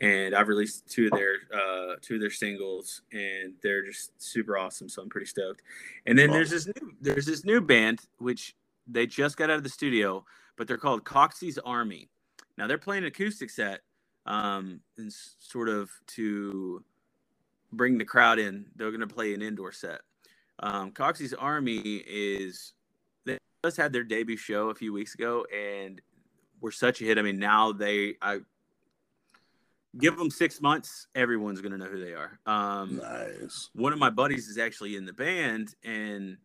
[0.00, 4.56] And I've released two of their uh, two of their singles, and they're just super
[4.56, 4.88] awesome.
[4.88, 5.60] So I'm pretty stoked.
[6.06, 9.62] And then there's this new there's this new band which they just got out of
[9.62, 10.24] the studio,
[10.56, 12.08] but they're called Coxie's Army.
[12.56, 13.82] Now they're playing an acoustic set,
[14.26, 16.84] um, and sort of to
[17.72, 18.66] bring the crowd in.
[18.76, 20.00] They're going to play an indoor set.
[20.60, 22.74] Um, Coxie's Army is
[23.24, 26.00] they just had their debut show a few weeks ago, and
[26.60, 27.18] were such a hit.
[27.18, 28.40] I mean, now they I
[29.98, 32.38] give them six months, everyone's going to know who they are.
[32.46, 33.70] Um, Nice.
[33.74, 36.36] one of my buddies is actually in the band and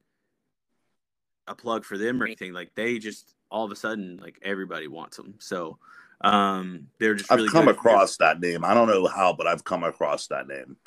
[1.48, 4.88] a plug for them or anything like they just all of a sudden like everybody
[4.88, 5.78] wants them so
[6.26, 7.76] um they're just I've really come good.
[7.76, 8.66] across that name.
[8.66, 10.78] I don't know how, but I've come across that name.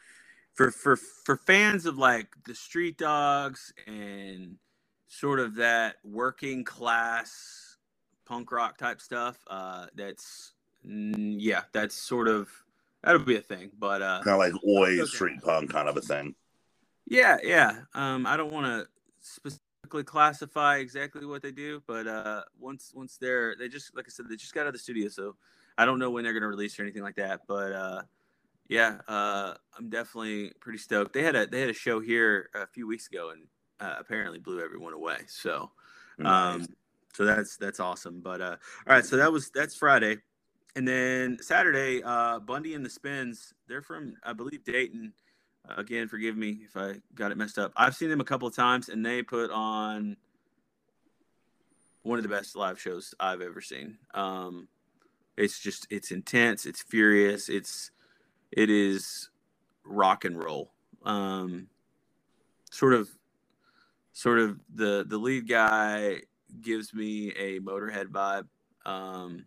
[0.55, 4.57] for for for fans of like the street dogs and
[5.07, 7.77] sort of that working class
[8.27, 10.53] punk rock type stuff uh that's
[10.85, 12.51] yeah that's sort of
[13.03, 15.05] that'll be a thing but uh Kind of like oi Okay.
[15.07, 16.35] street punk kind of a thing.
[17.07, 17.73] Yeah, yeah.
[17.95, 18.87] Um, I don't want to
[19.89, 24.11] specifically classify exactly what they do, but uh, once once they're they just like I
[24.11, 25.37] said they just got out of the studio, so
[25.79, 27.41] I don't know when they're gonna release or anything like that.
[27.47, 28.03] But uh,
[28.69, 31.15] yeah, uh, I'm definitely pretty stoked.
[31.15, 33.47] They had a they had a show here a few weeks ago and
[33.81, 35.19] uh, apparently blew everyone away.
[35.27, 35.71] So
[36.25, 36.67] um,
[37.15, 38.21] so that's that's awesome.
[38.21, 40.19] But uh, all right, so that was that's Friday,
[40.77, 43.55] and then Saturday, uh, Bundy and the Spins.
[43.69, 45.15] They're from I believe Dayton.
[45.77, 47.73] Again, forgive me if I got it messed up.
[47.77, 50.17] I've seen them a couple of times, and they put on
[52.03, 53.99] one of the best live shows I've ever seen.
[54.15, 54.69] Um,
[55.37, 57.91] it's just it's intense, it's furious, it's
[58.51, 59.31] it is
[59.85, 60.73] rock and roll.
[61.05, 61.69] Um,
[62.71, 63.09] sort of,
[64.13, 66.23] sort of the the lead guy
[66.61, 68.47] gives me a Motorhead vibe.
[68.87, 69.45] Um,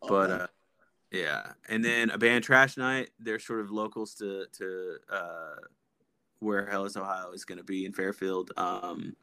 [0.00, 0.44] but Okay.
[0.44, 0.46] uh
[1.12, 5.56] yeah and then a band trash night they're sort of locals to to uh
[6.42, 8.50] where Hell is, Ohio is going to be in Fairfield.
[8.56, 9.14] Um,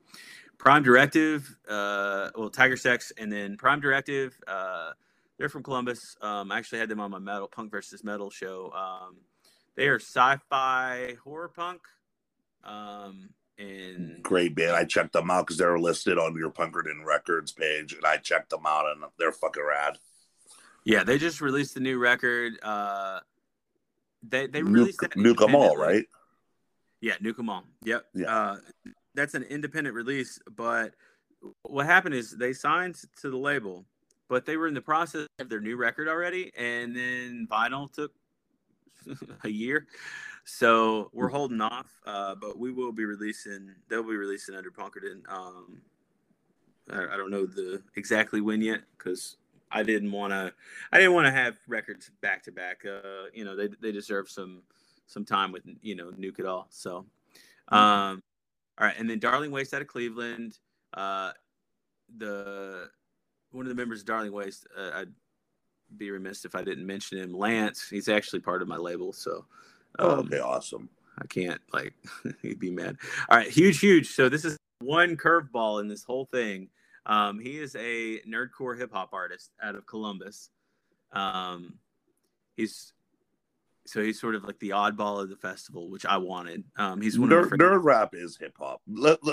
[0.57, 4.37] Prime Directive, uh, well, Tiger Sex, and then Prime Directive.
[4.47, 4.91] Uh,
[5.37, 6.17] they're from Columbus.
[6.21, 8.71] Um, I actually had them on my metal punk versus metal show.
[8.73, 9.17] Um,
[9.75, 11.81] they are sci-fi horror punk.
[12.63, 14.71] Um, and Great band.
[14.71, 18.49] I checked them out because they're listed on your Punkerton Records page, and I checked
[18.49, 19.97] them out, and they're fucking rad.
[20.83, 22.53] Yeah, they just released a new record.
[22.63, 23.19] Uh,
[24.23, 26.05] they they Nuke, released that Nuke 'em all, right?
[27.01, 27.63] Yeah, Nuke 'em all.
[27.83, 28.05] Yep.
[28.13, 28.27] Yeah.
[28.27, 28.57] Uh,
[29.15, 30.93] that's an independent release, but
[31.63, 33.85] what happened is they signed to the label,
[34.27, 38.11] but they were in the process of their new record already, and then vinyl took
[39.43, 39.87] a year.
[40.45, 43.73] So we're holding off, uh, but we will be releasing.
[43.87, 45.21] They'll be releasing under Punkerton.
[45.29, 45.81] Um,
[46.91, 49.37] I, I don't know the exactly when yet because
[49.71, 50.53] I didn't want to.
[50.91, 52.83] I didn't want to have records back to back.
[52.85, 54.63] Uh, You know, they they deserve some
[55.05, 56.67] some time with you know Nuke it all.
[56.69, 57.05] So,
[57.69, 58.23] um,
[58.77, 60.57] all right, and then Darling Waste out of Cleveland.
[60.93, 61.31] Uh,
[62.17, 62.89] the
[63.51, 64.67] one of the members of Darling Waste.
[64.77, 65.13] Uh, I'd
[65.97, 67.33] be remiss if I didn't mention him.
[67.33, 67.87] Lance.
[67.89, 69.11] He's actually part of my label.
[69.13, 69.45] So,
[69.97, 70.89] Oh, um, okay, awesome.
[71.21, 71.93] I can't like
[72.41, 72.97] he'd be mad.
[73.29, 74.07] All right, huge, huge.
[74.13, 76.69] So this is one curveball in this whole thing.
[77.09, 80.51] Um, he is a nerdcore hip hop artist out of Columbus.
[81.11, 81.79] Um,
[82.55, 82.93] he's
[83.87, 86.63] so he's sort of like the oddball of the festival, which I wanted.
[86.77, 88.81] Um, he's one Nerd, of nerd rap is hip hop,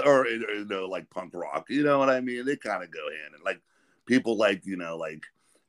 [0.07, 1.67] or you know, like punk rock.
[1.69, 2.47] You know what I mean?
[2.47, 3.45] They kind of go hand in.
[3.45, 3.61] Like
[4.07, 5.23] people like you know, like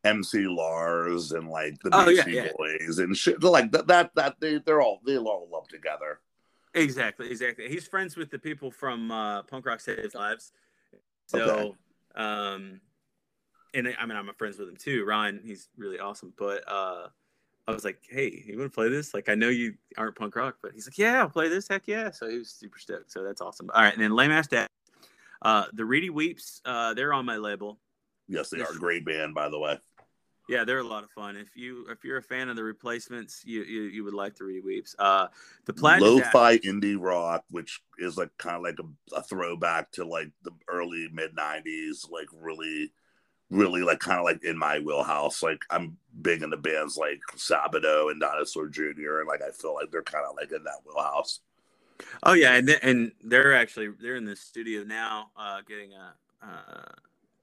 [0.05, 2.47] MC Lars and like the Oh, yeah, yeah.
[2.57, 3.43] Boys and shit.
[3.43, 6.21] Like that, that, that they, they're all they all lump together.
[6.73, 7.67] Exactly, exactly.
[7.67, 10.53] He's friends with the people from uh, Punk Rock Saves Lives.
[11.25, 11.75] So, Okay.
[12.17, 12.81] Um,
[13.73, 15.05] and I mean, I'm friends with him too.
[15.05, 16.33] Ryan, he's really awesome.
[16.37, 17.07] But uh,
[17.67, 19.13] I was like, hey, you want to play this?
[19.13, 21.67] Like, I know you aren't punk rock, but he's like, yeah, I'll play this.
[21.67, 22.11] Heck yeah.
[22.11, 23.11] So he was super stoked.
[23.11, 23.69] So that's awesome.
[23.73, 23.93] All right.
[23.93, 24.67] And then Lame Ass Dad,
[25.43, 27.79] uh, the Reedy Weeps, uh, they're on my label.
[28.27, 29.79] Yes, they are a great band, by the way.
[30.47, 31.35] Yeah, they're a lot of fun.
[31.35, 34.45] If you if you're a fan of the replacements, you you, you would like the
[34.45, 34.95] Reedy Weeps.
[34.97, 35.27] Uh,
[35.65, 40.05] the Plaid Lo-fi indie rock, which is like kind of like a, a throwback to
[40.05, 42.93] like the early mid '90s, like really,
[43.49, 45.43] really like kind of like in my wheelhouse.
[45.43, 49.19] Like I'm big into bands like Sebadoh and Dinosaur Jr.
[49.19, 51.41] and like I feel like they're kind of like in that wheelhouse.
[52.23, 56.13] Oh yeah, and th- and they're actually they're in the studio now, uh, getting a,
[56.41, 56.93] uh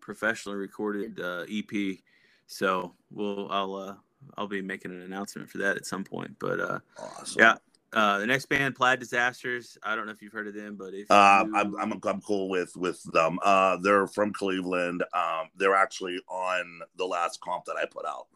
[0.01, 1.99] professionally recorded uh, EP.
[2.47, 3.95] So we'll I'll uh,
[4.37, 6.37] I'll be making an announcement for that at some point.
[6.39, 7.41] But uh, Awesome.
[7.41, 7.55] yeah,
[7.93, 9.79] uh, the next band, Plaid Disasters.
[9.83, 12.21] I don't know if you've heard of them, but if Um, you- I'm, I'm I'm
[12.21, 13.39] cool with with them.
[13.43, 15.03] Uh, they're from Cleveland.
[15.15, 18.27] Um, they're actually on the last comp that I put out.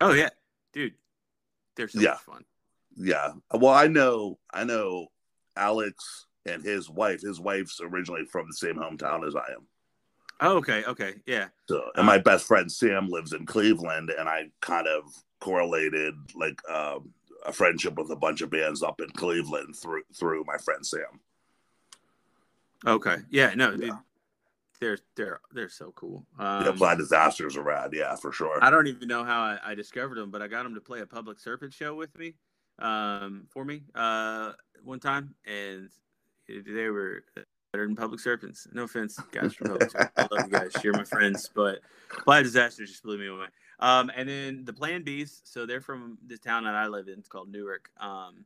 [0.00, 0.30] oh yeah,
[0.72, 0.94] dude,
[1.76, 2.10] they're so Yeah.
[2.10, 2.44] much fun.
[2.96, 3.32] Yeah.
[3.54, 5.06] Well, I know, I know
[5.56, 7.20] Alex and his wife.
[7.22, 9.66] His wife's originally from the same hometown as I am.
[10.40, 11.48] Oh, okay, okay, yeah.
[11.68, 15.02] So, and my best friend Sam lives in Cleveland, and I kind of
[15.40, 17.12] correlated like um,
[17.46, 21.20] a friendship with a bunch of bands up in Cleveland through through my friend Sam.
[22.86, 23.98] Okay, yeah, no, dude, Yeah.
[24.80, 26.26] they're they're they're so cool.
[26.38, 27.90] yeah, Um, Plaid Disasters are rad.
[27.92, 28.58] Yeah, for sure.
[28.62, 31.00] I don't even know how I, I discovered them, but I got them to play
[31.00, 32.34] a public serpent show with me,
[32.78, 35.90] um, for me, uh, one time, and
[36.48, 37.24] they were
[37.72, 38.66] better than public serpents.
[38.72, 40.12] No offense, guys from public serpents.
[40.16, 40.72] I love you guys.
[40.82, 41.80] You're my friends, but
[42.24, 43.46] Plaid Disasters just blew me away.
[43.78, 47.18] Um, and then the Plan Bs, so they're from the town that I live in.
[47.18, 47.90] It's called Newark.
[48.00, 48.44] Um,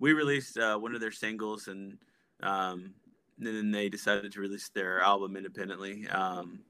[0.00, 1.96] we released uh, one of their singles, and
[2.42, 2.94] um,
[3.38, 6.06] and, then they decided to release their album independently.
[6.08, 6.60] Um,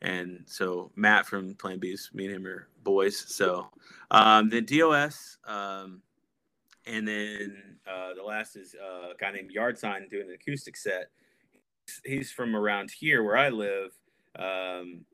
[0.00, 3.18] and so Matt from Plan B's, me and him are boys.
[3.18, 3.68] So
[4.10, 6.02] um, then DOS, um,
[6.86, 10.76] and then uh, the last is uh, a guy named Yard Sign doing an acoustic
[10.76, 11.10] set.
[12.04, 13.90] He's from around here where I live,
[14.38, 15.04] um,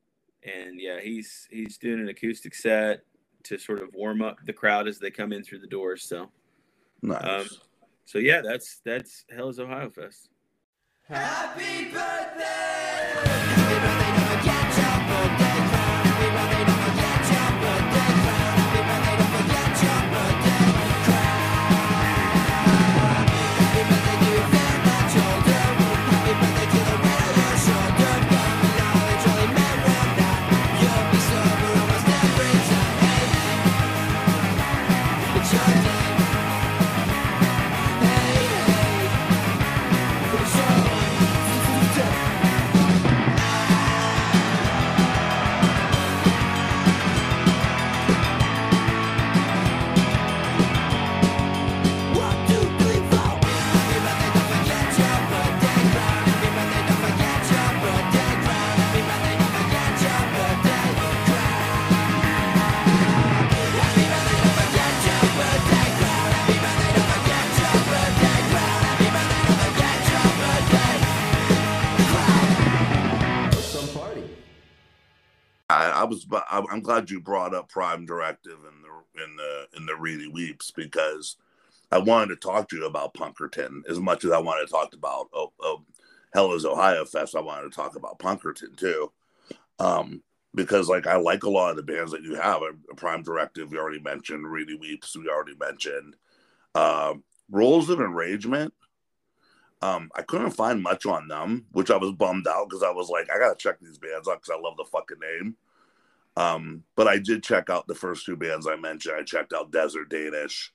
[0.42, 3.00] and yeah, he's he's doing an acoustic set
[3.44, 6.04] to sort of warm up the crowd as they come in through the doors.
[6.04, 6.30] So
[7.02, 7.22] nice.
[7.22, 7.48] um,
[8.04, 10.28] so yeah, that's that's Hell's Ohio Fest.
[11.06, 12.44] Happy birthday!
[13.14, 14.23] Happy birthday,
[76.04, 76.26] I was.
[76.50, 80.70] I'm glad you brought up Prime Directive in the in the in the Reedy Weeps
[80.70, 81.36] because
[81.90, 84.92] I wanted to talk to you about Punkerton as much as I wanted to talk
[84.92, 85.82] about oh, oh,
[86.34, 87.34] Hell is Ohio Fest.
[87.34, 89.12] I wanted to talk about Punkerton too,
[89.78, 90.22] um,
[90.54, 92.60] because like I like a lot of the bands that you have.
[92.60, 94.46] Uh, Prime Directive, we already mentioned.
[94.46, 96.16] Reedy Weeps, we already mentioned.
[96.74, 97.14] Uh,
[97.50, 98.74] Rules of Enragement.
[99.80, 103.08] Um, I couldn't find much on them, which I was bummed out because I was
[103.08, 105.56] like, I gotta check these bands out because I love the fucking name.
[106.36, 109.16] Um, but I did check out the first two bands I mentioned.
[109.16, 110.72] I checked out Desert Danish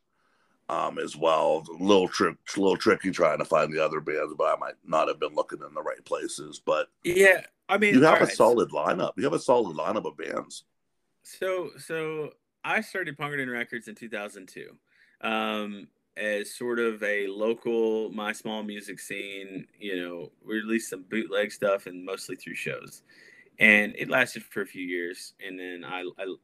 [0.69, 1.65] um, as well.
[1.69, 4.75] A little trick, a little tricky trying to find the other bands, but I might
[4.85, 6.61] not have been looking in the right places.
[6.63, 9.13] But Yeah, I mean, you have a right, solid lineup.
[9.17, 10.63] You have a solid lineup of bands.
[11.23, 12.31] So so
[12.63, 14.75] I started Punkerton Records in 2002
[15.21, 15.87] um,
[16.17, 19.67] as sort of a local my small music scene.
[19.79, 23.03] You know, we released some bootleg stuff and mostly through shows,
[23.59, 25.33] and it lasted for a few years.
[25.45, 26.35] And then I, I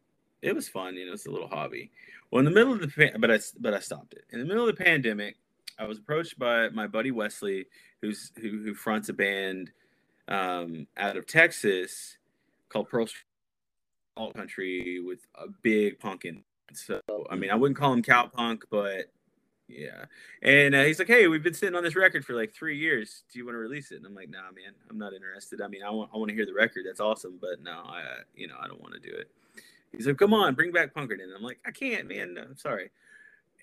[0.41, 0.95] it was fun.
[0.95, 1.91] You know, it's a little hobby.
[2.31, 4.67] Well, in the middle of the but I but I stopped it in the middle
[4.67, 5.37] of the pandemic.
[5.77, 7.65] I was approached by my buddy Wesley,
[8.01, 9.71] who's who who fronts a band
[10.27, 12.17] um, out of Texas
[12.69, 13.07] called Pearl
[14.17, 16.43] alt country with a big punkin.
[16.73, 19.11] So I mean, I wouldn't call him cow punk, but
[19.67, 20.05] yeah.
[20.41, 23.23] And uh, he's like, "Hey, we've been sitting on this record for like three years.
[23.31, 25.61] Do you want to release it?" And I'm like, "Nah, man, I'm not interested.
[25.61, 26.85] I mean, I want I want to hear the record.
[26.87, 28.03] That's awesome, but no, I
[28.35, 29.29] you know I don't want to do it."
[29.91, 32.35] He's like, "Come on, bring back Punkerton." I'm like, "I can't, man.
[32.35, 32.91] No, I'm sorry."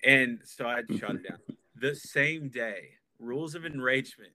[0.03, 1.37] And so I shot him down.
[1.75, 4.31] The same day, Rules of Enragement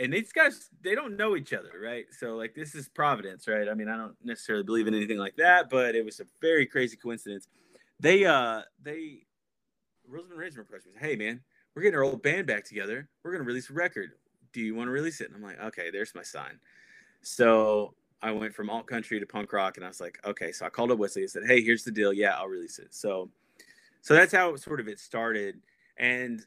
[0.00, 3.68] and these guys they don't know each other right so like this is providence right
[3.68, 6.66] i mean i don't necessarily believe in anything like that but it was a very
[6.66, 7.46] crazy coincidence
[8.00, 9.22] they uh they
[10.10, 11.40] rosamund Razor approached hey man
[11.74, 13.08] we're getting our old band back together.
[13.22, 14.12] We're going to release a record.
[14.52, 15.28] Do you want to release it?
[15.28, 16.58] And i'm like okay there's my sign.
[17.22, 20.66] So i went from alt country to punk rock and i was like okay so
[20.66, 22.12] i called up wesley and said hey here's the deal.
[22.12, 22.94] Yeah i'll release it.
[22.94, 23.30] So
[24.02, 25.60] so that's how it, sort of it started.
[25.98, 26.44] And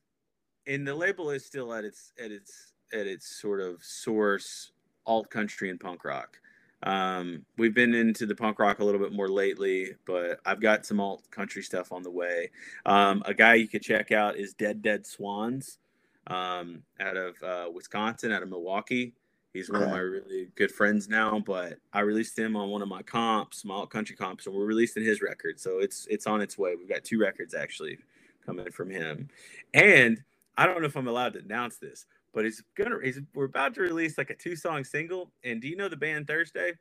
[0.67, 4.71] and the label is still at its at its at its sort of source
[5.05, 6.37] alt country and punk rock.
[6.83, 10.85] Um, we've been into the punk rock a little bit more lately, but I've got
[10.85, 12.51] some alt country stuff on the way.
[12.85, 15.79] Um, a guy you could check out is Dead Dead Swans
[16.27, 19.13] um, out of uh, Wisconsin, out of Milwaukee.
[19.53, 22.87] He's one of my really good friends now, but I released him on one of
[22.87, 25.59] my comps, my alt country comps, and we're releasing his record.
[25.59, 26.75] So it's it's on its way.
[26.75, 27.99] We've got two records actually
[28.43, 29.29] coming from him.
[29.75, 30.23] And
[30.57, 33.75] I don't know if I'm allowed to announce this, but he's gonna he's we're about
[33.75, 35.31] to release like a two song single.
[35.43, 36.73] And do you know the band Thursday?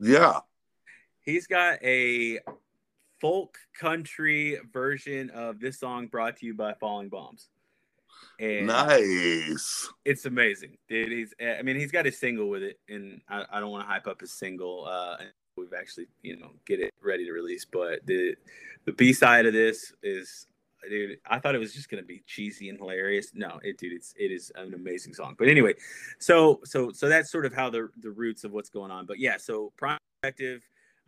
[0.00, 0.40] Yeah.
[1.20, 2.40] He's got a
[3.20, 7.48] folk country version of this song brought to you by Falling Bombs.
[8.40, 9.88] And Nice.
[10.04, 11.12] it's amazing, dude.
[11.12, 13.88] He's I mean he's got his single with it, and I, I don't want to
[13.88, 14.86] hype up his single.
[14.90, 15.18] Uh,
[15.56, 18.34] we've actually you know get it ready to release, but the
[18.84, 20.46] the B side of this is
[20.88, 21.18] dude.
[21.26, 23.28] I thought it was just gonna be cheesy and hilarious.
[23.34, 25.34] No, it dude, it's it is an amazing song.
[25.38, 25.74] But anyway,
[26.18, 29.06] so so so that's sort of how the the roots of what's going on.
[29.06, 29.98] But yeah, so Prime.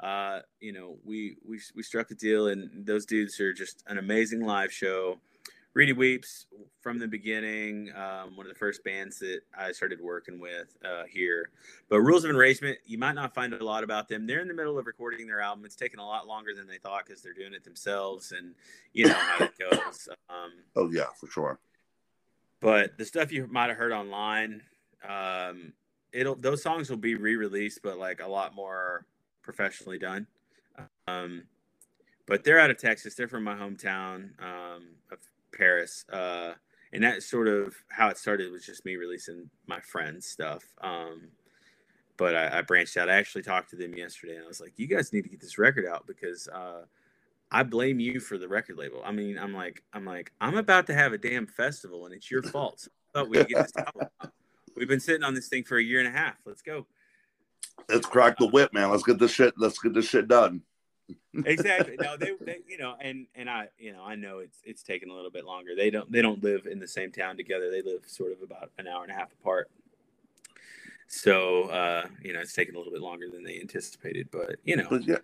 [0.00, 3.98] Uh, you know, we we we struck a deal, and those dudes are just an
[3.98, 5.18] amazing live show.
[5.74, 6.46] Reedy Weeps
[6.80, 11.02] from the beginning, um, one of the first bands that I started working with uh,
[11.10, 11.50] here.
[11.88, 14.24] But Rules of Enragement, you might not find a lot about them.
[14.26, 15.64] They're in the middle of recording their album.
[15.64, 18.54] It's taken a lot longer than they thought because they're doing it themselves, and
[18.92, 20.08] you know how it goes.
[20.28, 21.58] Um, Oh yeah, for sure.
[22.60, 24.62] but the stuff you might have heard online,
[25.08, 25.72] um,
[26.12, 29.06] it'll those songs will be re-released, but like a lot more
[29.42, 30.26] professionally done.
[31.08, 31.44] Um,
[32.26, 33.14] but they're out of Texas.
[33.16, 35.18] They're from my hometown um, of
[35.56, 36.52] Paris, uh,
[36.92, 38.52] and that's sort of how it started.
[38.52, 40.64] Was just me releasing my friends' stuff.
[40.80, 41.28] Um,
[42.16, 43.08] but I, I branched out.
[43.08, 45.40] I actually talked to them yesterday, and I was like, "You guys need to get
[45.40, 46.82] this record out because." Uh,
[47.50, 49.00] I blame you for the record label.
[49.04, 52.28] I mean, I'm like, I'm like, I'm about to have a damn festival, and it's
[52.28, 52.80] your fault.
[52.80, 54.32] So I thought we'd get this album out.
[54.76, 56.34] We've been sitting on this thing for a year and a half.
[56.44, 56.86] Let's go.
[57.88, 58.90] Let's crack the whip, man.
[58.90, 59.54] Let's get this shit.
[59.56, 60.62] Let's get this shit done.
[61.46, 61.96] Exactly.
[62.00, 65.10] No, they, they, you know, and and I, you know, I know it's it's taken
[65.10, 65.74] a little bit longer.
[65.76, 67.70] They don't they don't live in the same town together.
[67.70, 69.68] They live sort of about an hour and a half apart.
[71.08, 74.76] So, uh, you know, it's taken a little bit longer than they anticipated, but you
[74.76, 75.18] know, But yeah,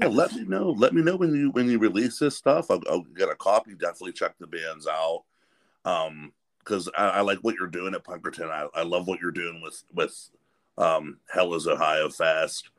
[0.00, 0.08] yeah.
[0.08, 0.70] Let me know.
[0.70, 2.70] Let me know when you when you release this stuff.
[2.70, 3.74] I'll, I'll get a copy.
[3.74, 5.24] Definitely check the bands out.
[5.84, 8.50] Um, because I, I like what you're doing at Punkerton.
[8.50, 10.30] I, I love what you're doing with with
[10.78, 12.70] um Hell is Ohio Fest.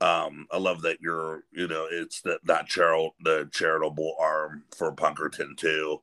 [0.00, 4.94] Um, I love that you're you know it's that that charitable the charitable arm for
[4.94, 6.00] Punkerton too.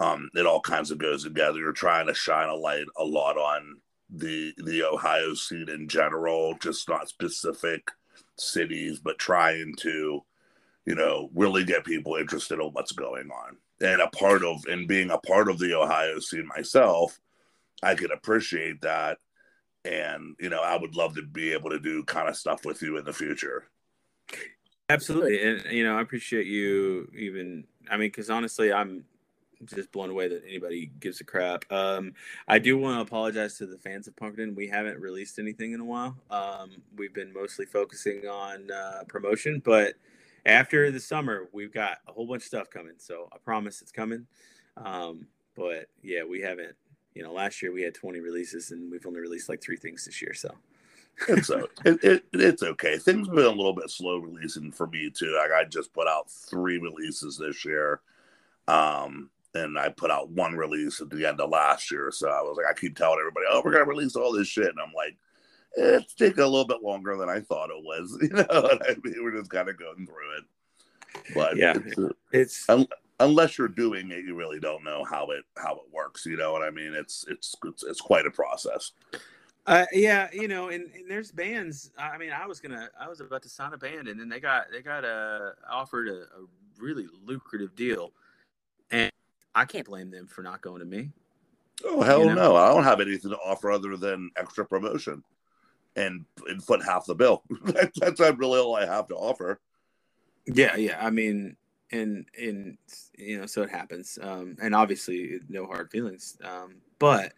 [0.00, 1.58] Um, it all kinds of goes together.
[1.58, 6.54] You're trying to shine a light a lot on the the Ohio scene in general,
[6.60, 7.90] just not specific
[8.36, 10.22] cities, but trying to,
[10.84, 13.56] you know, really get people interested in what's going on.
[13.80, 17.18] And a part of and being a part of the Ohio scene myself,
[17.82, 19.18] I could appreciate that.
[19.86, 22.82] And, you know, I would love to be able to do kind of stuff with
[22.82, 23.68] you in the future.
[24.88, 27.64] Absolutely, and you know, I appreciate you even.
[27.90, 29.04] I mean, because honestly, I'm
[29.64, 31.64] just blown away that anybody gives a crap.
[31.72, 32.12] Um,
[32.46, 34.54] I do want to apologize to the fans of Punkerton.
[34.54, 36.16] We haven't released anything in a while.
[36.30, 39.94] Um, we've been mostly focusing on uh, promotion, but
[40.44, 42.94] after the summer, we've got a whole bunch of stuff coming.
[42.98, 44.26] So I promise it's coming.
[44.76, 45.26] Um,
[45.56, 46.76] but yeah, we haven't.
[47.16, 50.04] You know, last year we had 20 releases, and we've only released like three things
[50.04, 50.34] this year.
[50.34, 50.54] So
[51.28, 51.48] it's
[51.86, 52.98] it, it, it's okay.
[52.98, 55.34] Things have been a little bit slow releasing for me too.
[55.34, 58.02] Like I just put out three releases this year,
[58.68, 62.10] um, and I put out one release at the end of last year.
[62.12, 64.68] So I was like, I keep telling everybody, "Oh, we're gonna release all this shit,"
[64.68, 65.16] and I'm like,
[65.78, 68.94] eh, "It's taking a little bit longer than I thought it was." You know I
[69.02, 69.24] mean?
[69.24, 71.32] We're just kind of going through it.
[71.32, 71.78] But Yeah.
[71.78, 72.86] it's, uh, it's un-
[73.20, 76.26] unless you're doing it, you really don't know how it how it works.
[76.26, 76.94] You know what I mean?
[76.94, 78.92] It's it's it's, it's quite a process.
[79.66, 81.90] Uh, yeah, you know, and, and there's bands.
[81.98, 84.38] I mean, I was gonna, I was about to sign a band, and then they
[84.38, 86.46] got, they got uh, offered a, a
[86.78, 88.12] really lucrative deal,
[88.92, 89.10] and
[89.56, 91.10] I can't blame them for not going to me.
[91.84, 92.34] Oh hell You know?
[92.34, 92.56] no!
[92.56, 95.24] I don't have anything to offer other than extra promotion,
[95.96, 97.42] and and foot half the bill.
[97.64, 99.60] That's that's really all I have to offer.
[100.46, 101.04] Yeah, yeah.
[101.04, 101.56] I mean,
[101.92, 102.78] and and
[103.16, 104.18] you know, so it happens.
[104.20, 106.36] Um, and obviously, no hard feelings.
[106.44, 107.32] Um, but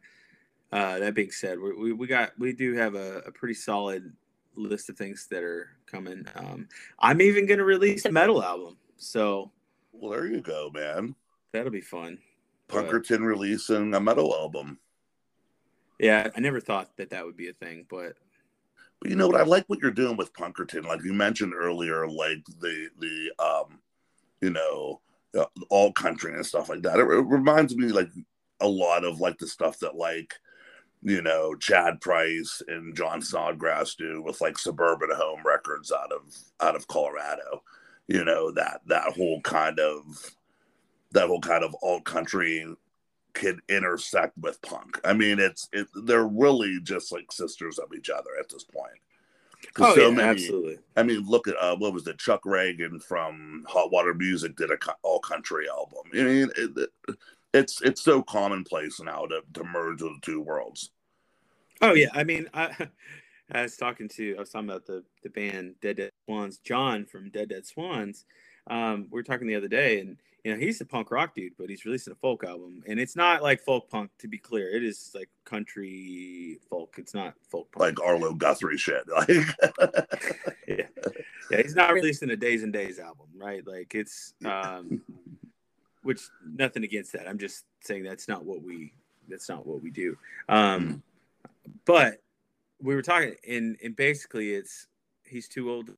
[0.72, 4.12] uh, that being said, we, we we got we do have a, a pretty solid
[4.54, 6.26] list of things that are coming.
[6.34, 6.68] Um,
[6.98, 9.50] I'm even gonna release a metal album, so
[9.92, 11.14] Well, there you go, man.
[11.52, 12.18] that'll be fun.
[12.66, 14.78] But- Punkerton releasing a metal album.
[15.98, 18.16] Yeah, I never thought that that would be a thing, but
[19.00, 19.40] But you know what?
[19.40, 20.84] I like what you're doing with Punkerton.
[20.84, 23.80] Like you mentioned earlier, like the the um,
[24.40, 25.00] you know,
[25.38, 26.98] uh, alt country and stuff like that.
[26.98, 28.10] It, it reminds me like
[28.60, 30.34] a lot of like the stuff that like
[31.02, 36.36] you know Chad Price and Jon Snodgrass do with like Suburban Home Records out of
[36.60, 37.62] out of Colorado.
[38.06, 40.34] You know that that whole kind of
[41.12, 42.66] that whole kind of alt country
[43.34, 45.00] can intersect with punk.
[45.04, 48.98] I mean, it's it, they're really just like sisters of each other at this point.
[49.74, 50.78] 'Cause oh so yeah, many- absolutely.
[50.96, 52.18] I mean, look at uh, what was it?
[52.18, 56.04] Chuck Ragan from Hot Water Music did a co- alt country album.
[56.12, 57.18] I mean, it, it,
[57.54, 60.90] it's it's so commonplace now to, to merge the two worlds.
[61.80, 62.88] Oh yeah, I mean, I,
[63.52, 66.58] I was talking to I was talking about the the band Dead Dead Swans.
[66.58, 68.24] John from Dead Dead Swans.
[68.68, 71.54] Um, we were talking the other day, and you know he's a punk rock dude,
[71.58, 74.10] but he's releasing a folk album, and it's not like folk punk.
[74.18, 76.96] To be clear, it is like country folk.
[76.98, 77.98] It's not folk punk.
[77.98, 79.04] Like Arlo Guthrie shit.
[79.16, 79.28] Like,
[80.68, 80.86] yeah,
[81.50, 81.62] yeah.
[81.62, 83.66] He's not releasing a Days N' Daze album, right?
[83.66, 85.00] Like it's, um,
[86.02, 87.28] which nothing against that.
[87.28, 88.92] I'm just saying that's not what we
[89.28, 90.16] that's not what we do.
[90.48, 91.02] Um,
[91.84, 92.20] but
[92.80, 94.86] we were talking, and and basically, it's
[95.24, 95.90] he's too old.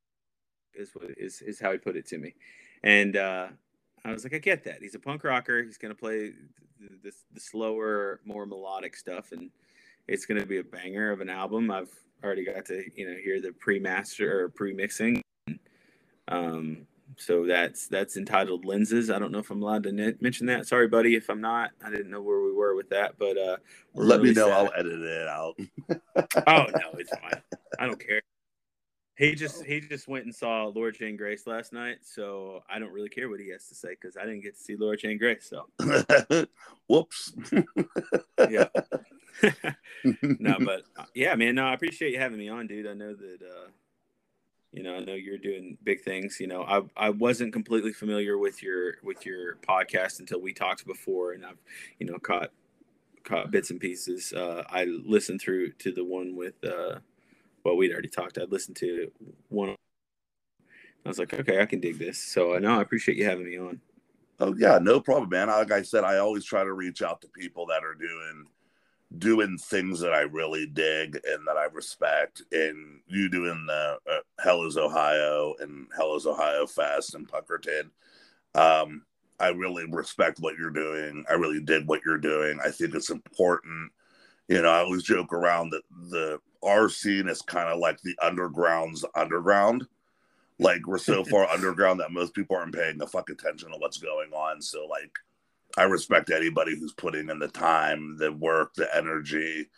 [0.75, 2.35] Is what is is how he put it to me,
[2.83, 3.49] and uh,
[4.05, 4.79] I was like, I get that.
[4.81, 5.63] He's a punk rocker.
[5.63, 6.33] He's gonna play
[6.81, 9.51] the, the, the slower, more melodic stuff, and
[10.09, 11.71] it's gonna be a banger of an album.
[11.71, 11.91] I've
[12.23, 15.23] already got to you know hear the pre-master or pre-mixing.
[16.29, 16.87] Um,
[17.17, 19.11] so that's that's entitled lenses.
[19.11, 20.67] I don't know if I'm allowed to ne- mention that.
[20.67, 21.71] Sorry, buddy, if I'm not.
[21.85, 23.57] I didn't know where we were with that, but uh,
[23.95, 24.47] let me know.
[24.49, 24.55] that.
[24.55, 25.59] I'll edit it out.
[26.47, 27.43] Oh no, it's fine.
[27.79, 28.23] I don't care.
[29.21, 32.91] He just he just went and saw Laura Jane Grace last night, so I don't
[32.91, 35.19] really care what he has to say because I didn't get to see Laura Jane
[35.19, 35.47] Grace.
[35.51, 35.67] So
[36.89, 37.35] Whoops.
[38.49, 38.69] yeah,
[40.23, 42.87] no, but uh, yeah, man, no, I appreciate you having me on, dude.
[42.87, 43.69] I know that uh,
[44.73, 46.39] you know, I know you're doing big things.
[46.41, 50.87] You know, I I wasn't completely familiar with your with your podcast until we talked
[50.87, 51.61] before, and I've
[51.99, 52.53] you know caught
[53.25, 54.33] caught bits and pieces.
[54.33, 57.01] Uh, I listened through to the one with uh,
[57.65, 58.39] well, we'd already talked.
[58.39, 59.11] I'd listened to
[59.49, 59.77] one.
[61.05, 62.19] I was like, okay, I can dig this.
[62.19, 63.81] So I know I appreciate you having me on.
[64.39, 65.49] Oh yeah, no problem, man.
[65.49, 68.47] Like I said, I always try to reach out to people that are doing
[69.19, 72.43] doing things that I really dig and that I respect.
[72.53, 77.91] And you doing the uh, Hell is Ohio and Hell is Ohio Fest and Punkerton.
[78.55, 79.03] Um,
[79.39, 81.25] I really respect what you're doing.
[81.29, 82.59] I really dig what you're doing.
[82.65, 83.91] I think it's important.
[84.49, 88.17] You know, I always joke around that the our scene is kind of like the
[88.21, 89.87] underground's underground.
[90.59, 93.99] Like we're so far underground that most people aren't paying the fuck attention to what's
[93.99, 94.61] going on.
[94.61, 95.13] So like
[95.77, 99.69] I respect anybody who's putting in the time, the work, the energy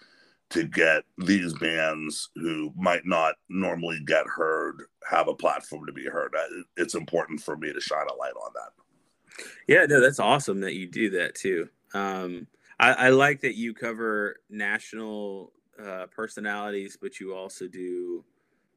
[0.51, 6.05] to get these bands who might not normally get heard have a platform to be
[6.05, 6.35] heard.
[6.77, 9.45] It's important for me to shine a light on that.
[9.67, 11.69] Yeah, no, that's awesome that you do that too.
[11.95, 12.47] Um,
[12.79, 18.25] I, I like that you cover national uh, personalities, but you also do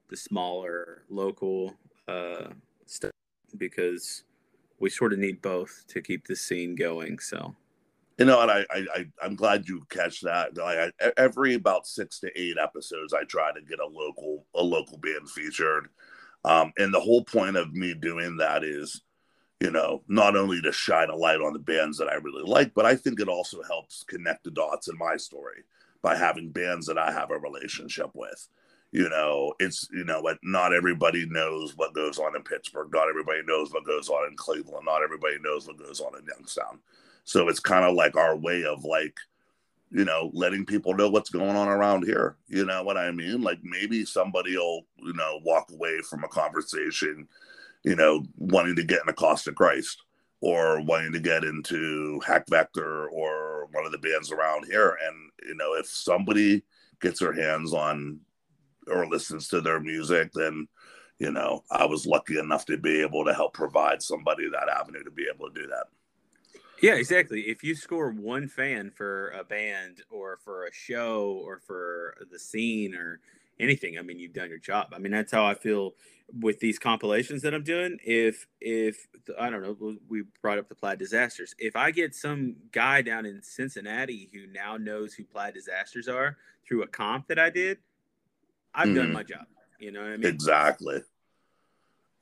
[0.10, 1.74] the smaller local
[2.08, 2.50] uh,
[2.86, 3.12] stuff
[3.58, 4.24] because
[4.80, 7.20] we sort of need both to keep the scene going.
[7.20, 7.56] So,
[8.18, 10.52] You know, and I, I, I I'm glad you catch that.
[10.62, 14.98] I, every about six to eight episodes, I try to get a local a local
[14.98, 15.90] band featured,
[16.44, 19.02] um, and the whole point of me doing that is,
[19.60, 22.74] you know, not only to shine a light on the bands that I really like,
[22.74, 25.64] but I think it also helps connect the dots in my story
[26.06, 28.48] by having bands that I have a relationship with.
[28.91, 32.90] You know, it's you know not everybody knows what goes on in Pittsburgh.
[32.94, 34.86] Not everybody knows what goes on in Cleveland.
[34.86, 36.77] Not everybody knows what goes on in Youngstown.
[37.23, 39.18] So it's kind of like our way of like,
[39.90, 42.38] you know, letting people know what's going on around here.
[42.49, 43.41] You know what I mean?
[43.41, 47.27] Like maybe somebody will, you know, walk away from a conversation,
[47.84, 50.05] you know, wanting to get in a cost of Christ
[50.41, 54.98] or wanting to get into Hack Vector or one of the bands around here.
[55.06, 56.64] And, you know, if somebody
[57.02, 58.20] gets their hands on
[58.88, 60.68] or listens to their music, then,
[61.20, 65.03] you know, I was lucky enough to be able to help provide somebody that avenue
[65.03, 65.88] to be able to do that.
[66.82, 67.41] yeah, exactly.
[67.41, 72.38] If you score one fan for a band or for a show or for the
[72.38, 73.20] scene or
[73.60, 74.94] anything, I mean, you've done your job.
[74.94, 75.95] I mean, that's how I feel
[76.34, 77.97] with these compilations that I'm doing.
[78.03, 79.07] If if
[79.39, 81.56] I don't know, we brought up the Plaid Disasters.
[81.57, 86.38] If I get some guy down in Cincinnati who now knows who Plaid Disasters are
[86.68, 87.80] through a comp that I did,
[88.73, 89.14] I've done Mhm.
[89.14, 89.45] my job.
[89.80, 90.26] You know what I mean?
[90.26, 91.03] Exactly.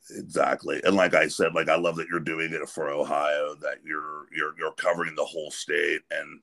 [0.09, 0.81] Exactly.
[0.83, 4.27] And like I said, like I love that you're doing it for Ohio, that you're
[4.33, 6.41] you're you're covering the whole state and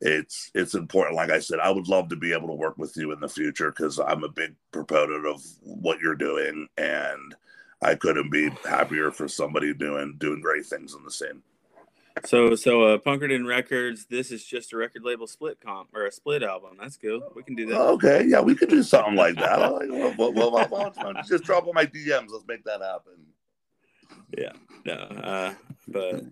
[0.00, 1.16] it's it's important.
[1.16, 3.28] Like I said, I would love to be able to work with you in the
[3.28, 7.34] future because I'm a big proponent of what you're doing and
[7.82, 11.42] I couldn't be happier for somebody doing doing great things in the scene.
[12.24, 16.12] So so uh Punkerton Records, this is just a record label split comp or a
[16.12, 16.76] split album.
[16.80, 17.22] That's cool.
[17.34, 17.80] We can do that.
[17.80, 19.60] Okay, yeah, we could do something like that.
[19.62, 22.30] I like, well, well, well, why don't- why don't you just drop on my DMs.
[22.30, 23.14] Let's make that happen.
[24.38, 24.52] Yeah.
[24.84, 24.94] No.
[24.94, 25.54] Uh
[25.88, 26.24] but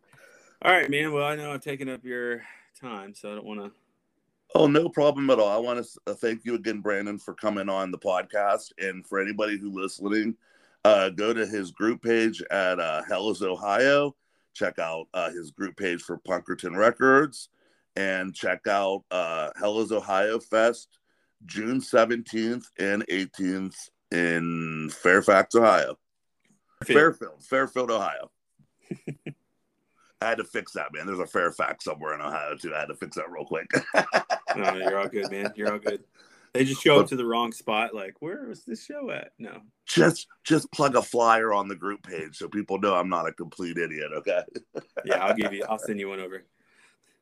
[0.62, 1.12] all right, man.
[1.12, 2.43] Well I know I've taken up your
[2.82, 3.70] time, so I don't wanna
[4.54, 5.48] Oh, no problem at all.
[5.48, 8.70] I want to thank you again, Brandon, for coming on the podcast.
[8.78, 10.36] And for anybody who's listening,
[10.84, 14.14] uh, go to his group page at uh, Hell is Ohio.
[14.52, 17.48] Check out uh, his group page for Punkerton Records
[17.96, 20.98] and check out uh, Hell is Ohio Fest
[21.46, 25.96] June 17th and 18th in Fairfax, Ohio.
[26.84, 28.30] Fairfield, Fairfield, Ohio.
[30.22, 31.06] I had to fix that, man.
[31.06, 32.74] There's a Fairfax somewhere in Ohio, too.
[32.74, 33.70] I had to fix that real quick.
[34.54, 35.50] No, you're all good, man.
[35.56, 36.04] You're all good.
[36.52, 39.32] They just show up to the wrong spot, like, where was this show at?
[39.38, 39.62] No.
[39.86, 43.32] just just plug a flyer on the group page so people know I'm not a
[43.32, 44.10] complete idiot.
[44.16, 44.42] Okay.
[45.06, 46.44] Yeah, I'll give you I'll send you one over.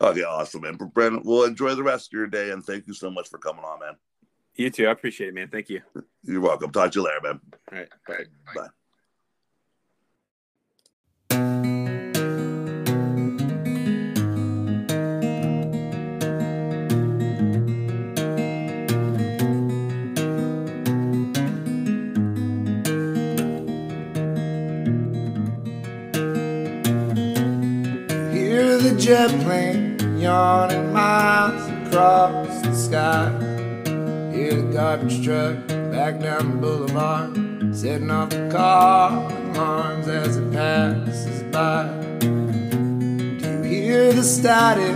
[0.01, 0.24] Okay.
[0.24, 0.74] Awesome, man.
[0.74, 3.64] Brandon, well, enjoy the rest of your day, and thank you so much for coming
[3.64, 3.94] on, man.
[4.56, 4.89] You too.
[4.89, 5.47] I appreciate it, man.
[5.47, 5.81] Thank you.
[6.24, 6.72] You're welcome.
[6.72, 7.40] Talk to you later, man.
[7.72, 7.89] All right.
[8.09, 8.24] Bye.
[8.56, 8.68] Bye.
[11.31, 11.99] Hear
[29.01, 33.31] jet plane yawning miles across the sky.
[34.31, 35.56] Hear the garbage truck
[35.90, 37.35] back down the boulevard,
[37.74, 41.89] setting off the car alarms as it passes by.
[42.20, 44.94] Do you hear the static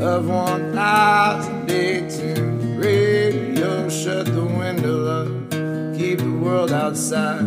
[0.00, 3.88] of 1018 radio?
[3.88, 5.26] Shut the window up,
[5.98, 7.42] keep the world outside.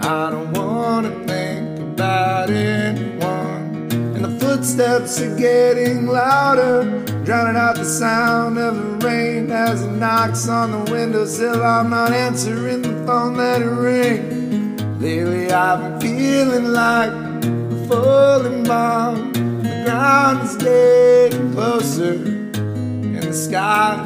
[0.00, 3.35] I don't wanna think about anyone.
[4.16, 9.90] And the footsteps are getting louder, drowning out the sound of the rain as it
[9.90, 11.62] knocks on the windowsill.
[11.62, 14.98] I'm not answering the phone, let it ring.
[14.98, 19.34] Lately, I've been feeling like a falling bomb.
[19.34, 24.00] The ground is getting closer, and the sky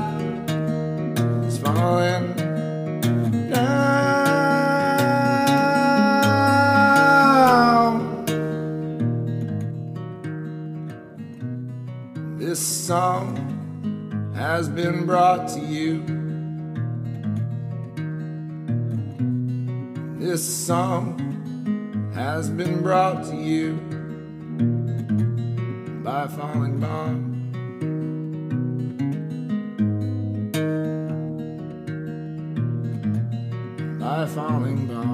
[1.46, 2.39] is falling
[12.90, 16.02] song has been brought to you.
[20.18, 23.74] This song has been brought to you
[26.02, 27.30] by Falling Bomb.
[34.00, 35.09] By falling bomb.